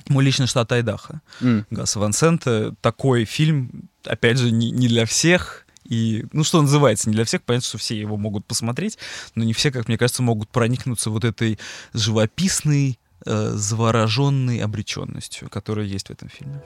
мой 0.08 0.24
личный 0.24 0.48
штат 0.48 0.72
Айдаха. 0.72 1.22
Mm. 1.42 1.66
Гаса 1.70 2.00
Ван 2.00 2.14
Сента. 2.14 2.74
Такой 2.82 3.26
фильм, 3.26 3.90
опять 4.06 4.38
же, 4.38 4.50
не, 4.50 4.72
не 4.72 4.88
для 4.88 5.06
всех, 5.06 5.66
и, 5.84 6.26
ну, 6.32 6.44
что 6.44 6.62
называется, 6.62 7.10
не 7.10 7.16
для 7.16 7.26
всех, 7.26 7.42
понятно, 7.42 7.68
что 7.68 7.78
все 7.80 8.00
его 8.00 8.16
могут 8.16 8.46
посмотреть, 8.46 8.98
но 9.36 9.44
не 9.44 9.54
все, 9.54 9.72
как 9.72 9.88
мне 9.88 9.98
кажется, 9.98 10.22
могут 10.22 10.50
проникнуться 10.50 11.10
вот 11.10 11.26
этой 11.26 11.58
живописной, 11.94 13.00
э, 13.26 13.52
завороженной 13.54 14.60
обреченностью, 14.60 15.50
которая 15.50 15.86
есть 15.86 16.08
в 16.08 16.12
этом 16.12 16.30
фильме. 16.30 16.62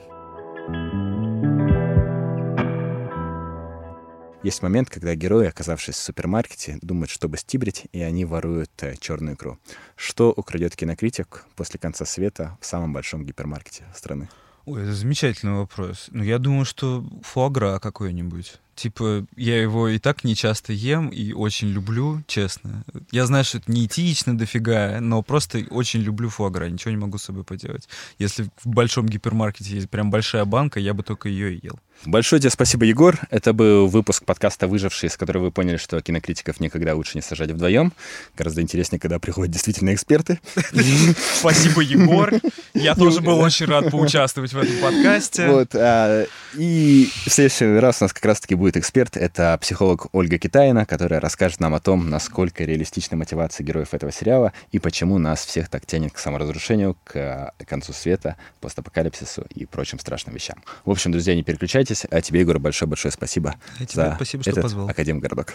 Есть 4.44 4.60
момент, 4.60 4.90
когда 4.90 5.14
герои, 5.14 5.46
оказавшись 5.46 5.94
в 5.94 6.02
супермаркете, 6.02 6.78
думают, 6.82 7.08
чтобы 7.08 7.38
стибрить, 7.38 7.86
и 7.92 8.02
они 8.02 8.26
воруют 8.26 8.70
э, 8.82 8.94
черную 9.00 9.36
икру. 9.36 9.58
Что 9.96 10.32
украдет 10.32 10.76
кинокритик 10.76 11.46
после 11.56 11.80
конца 11.80 12.04
света 12.04 12.58
в 12.60 12.66
самом 12.66 12.92
большом 12.92 13.24
гипермаркете 13.24 13.84
страны? 13.94 14.28
Ой, 14.66 14.82
это 14.82 14.92
замечательный 14.92 15.54
вопрос. 15.54 16.08
Ну, 16.10 16.22
я 16.22 16.38
думаю, 16.38 16.66
что 16.66 17.04
фуагра 17.22 17.78
какой-нибудь. 17.78 18.60
Типа, 18.74 19.26
я 19.36 19.60
его 19.60 19.88
и 19.88 19.98
так 19.98 20.24
не 20.24 20.34
часто 20.34 20.72
ем 20.72 21.08
и 21.08 21.32
очень 21.32 21.68
люблю, 21.68 22.22
честно. 22.26 22.84
Я 23.10 23.26
знаю, 23.26 23.44
что 23.44 23.58
это 23.58 23.70
не 23.70 23.86
этично 23.86 24.36
дофига, 24.36 25.00
но 25.00 25.22
просто 25.22 25.64
очень 25.70 26.00
люблю 26.00 26.28
фуагра, 26.28 26.66
ничего 26.66 26.90
не 26.90 26.96
могу 26.96 27.18
с 27.18 27.24
собой 27.24 27.44
поделать. 27.44 27.88
Если 28.18 28.44
в 28.62 28.66
большом 28.66 29.08
гипермаркете 29.08 29.74
есть 29.74 29.90
прям 29.90 30.10
большая 30.10 30.44
банка, 30.44 30.80
я 30.80 30.92
бы 30.94 31.02
только 31.02 31.28
ее 31.28 31.54
и 31.54 31.60
ел. 31.62 31.78
Большое 32.06 32.40
тебе 32.40 32.50
спасибо, 32.50 32.84
Егор. 32.84 33.18
Это 33.30 33.54
был 33.54 33.86
выпуск 33.86 34.24
подкаста 34.24 34.68
«Выжившие», 34.68 35.08
с 35.08 35.16
которого 35.16 35.44
вы 35.44 35.50
поняли, 35.50 35.78
что 35.78 36.00
кинокритиков 36.02 36.60
никогда 36.60 36.94
лучше 36.94 37.16
не 37.16 37.22
сажать 37.22 37.50
вдвоем. 37.50 37.94
Гораздо 38.36 38.60
интереснее, 38.60 39.00
когда 39.00 39.18
приходят 39.18 39.50
действительно 39.50 39.94
эксперты. 39.94 40.38
Спасибо, 41.38 41.80
Егор. 41.80 42.32
Я 42.74 42.94
тоже 42.94 43.22
был 43.22 43.38
очень 43.38 43.66
рад 43.66 43.90
поучаствовать 43.90 44.52
в 44.52 44.58
этом 44.58 44.76
подкасте. 44.82 45.48
Вот. 45.48 45.74
А, 45.74 46.26
и 46.54 47.08
в 47.24 47.30
следующий 47.30 47.78
раз 47.78 48.02
у 48.02 48.04
нас 48.04 48.12
как 48.12 48.24
раз-таки 48.26 48.54
будет 48.54 48.76
эксперт. 48.76 49.16
Это 49.16 49.56
психолог 49.60 50.08
Ольга 50.12 50.38
Китаина, 50.38 50.84
которая 50.84 51.20
расскажет 51.20 51.60
нам 51.60 51.74
о 51.74 51.80
том, 51.80 52.10
насколько 52.10 52.64
реалистична 52.64 53.16
мотивация 53.16 53.64
героев 53.64 53.94
этого 53.94 54.12
сериала 54.12 54.52
и 54.72 54.78
почему 54.78 55.18
нас 55.18 55.46
всех 55.46 55.70
так 55.70 55.86
тянет 55.86 56.12
к 56.12 56.18
саморазрушению, 56.18 56.98
к 57.04 57.52
концу 57.66 57.94
света, 57.94 58.36
постапокалипсису 58.60 59.46
и 59.54 59.64
прочим 59.64 59.98
страшным 59.98 60.34
вещам. 60.34 60.62
В 60.84 60.90
общем, 60.90 61.10
друзья, 61.10 61.34
не 61.34 61.42
переключайтесь 61.42 61.83
прощайтесь. 61.84 62.06
А 62.10 62.20
тебе, 62.20 62.40
Егор, 62.40 62.58
большое-большое 62.58 63.12
спасибо. 63.12 63.54
А 63.80 63.84
тебе 63.84 64.12
спасибо, 64.16 64.42
что 64.42 64.50
этот 64.50 64.62
позвал. 64.62 64.88
Академгородок. 64.88 65.54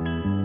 Городок. 0.00 0.39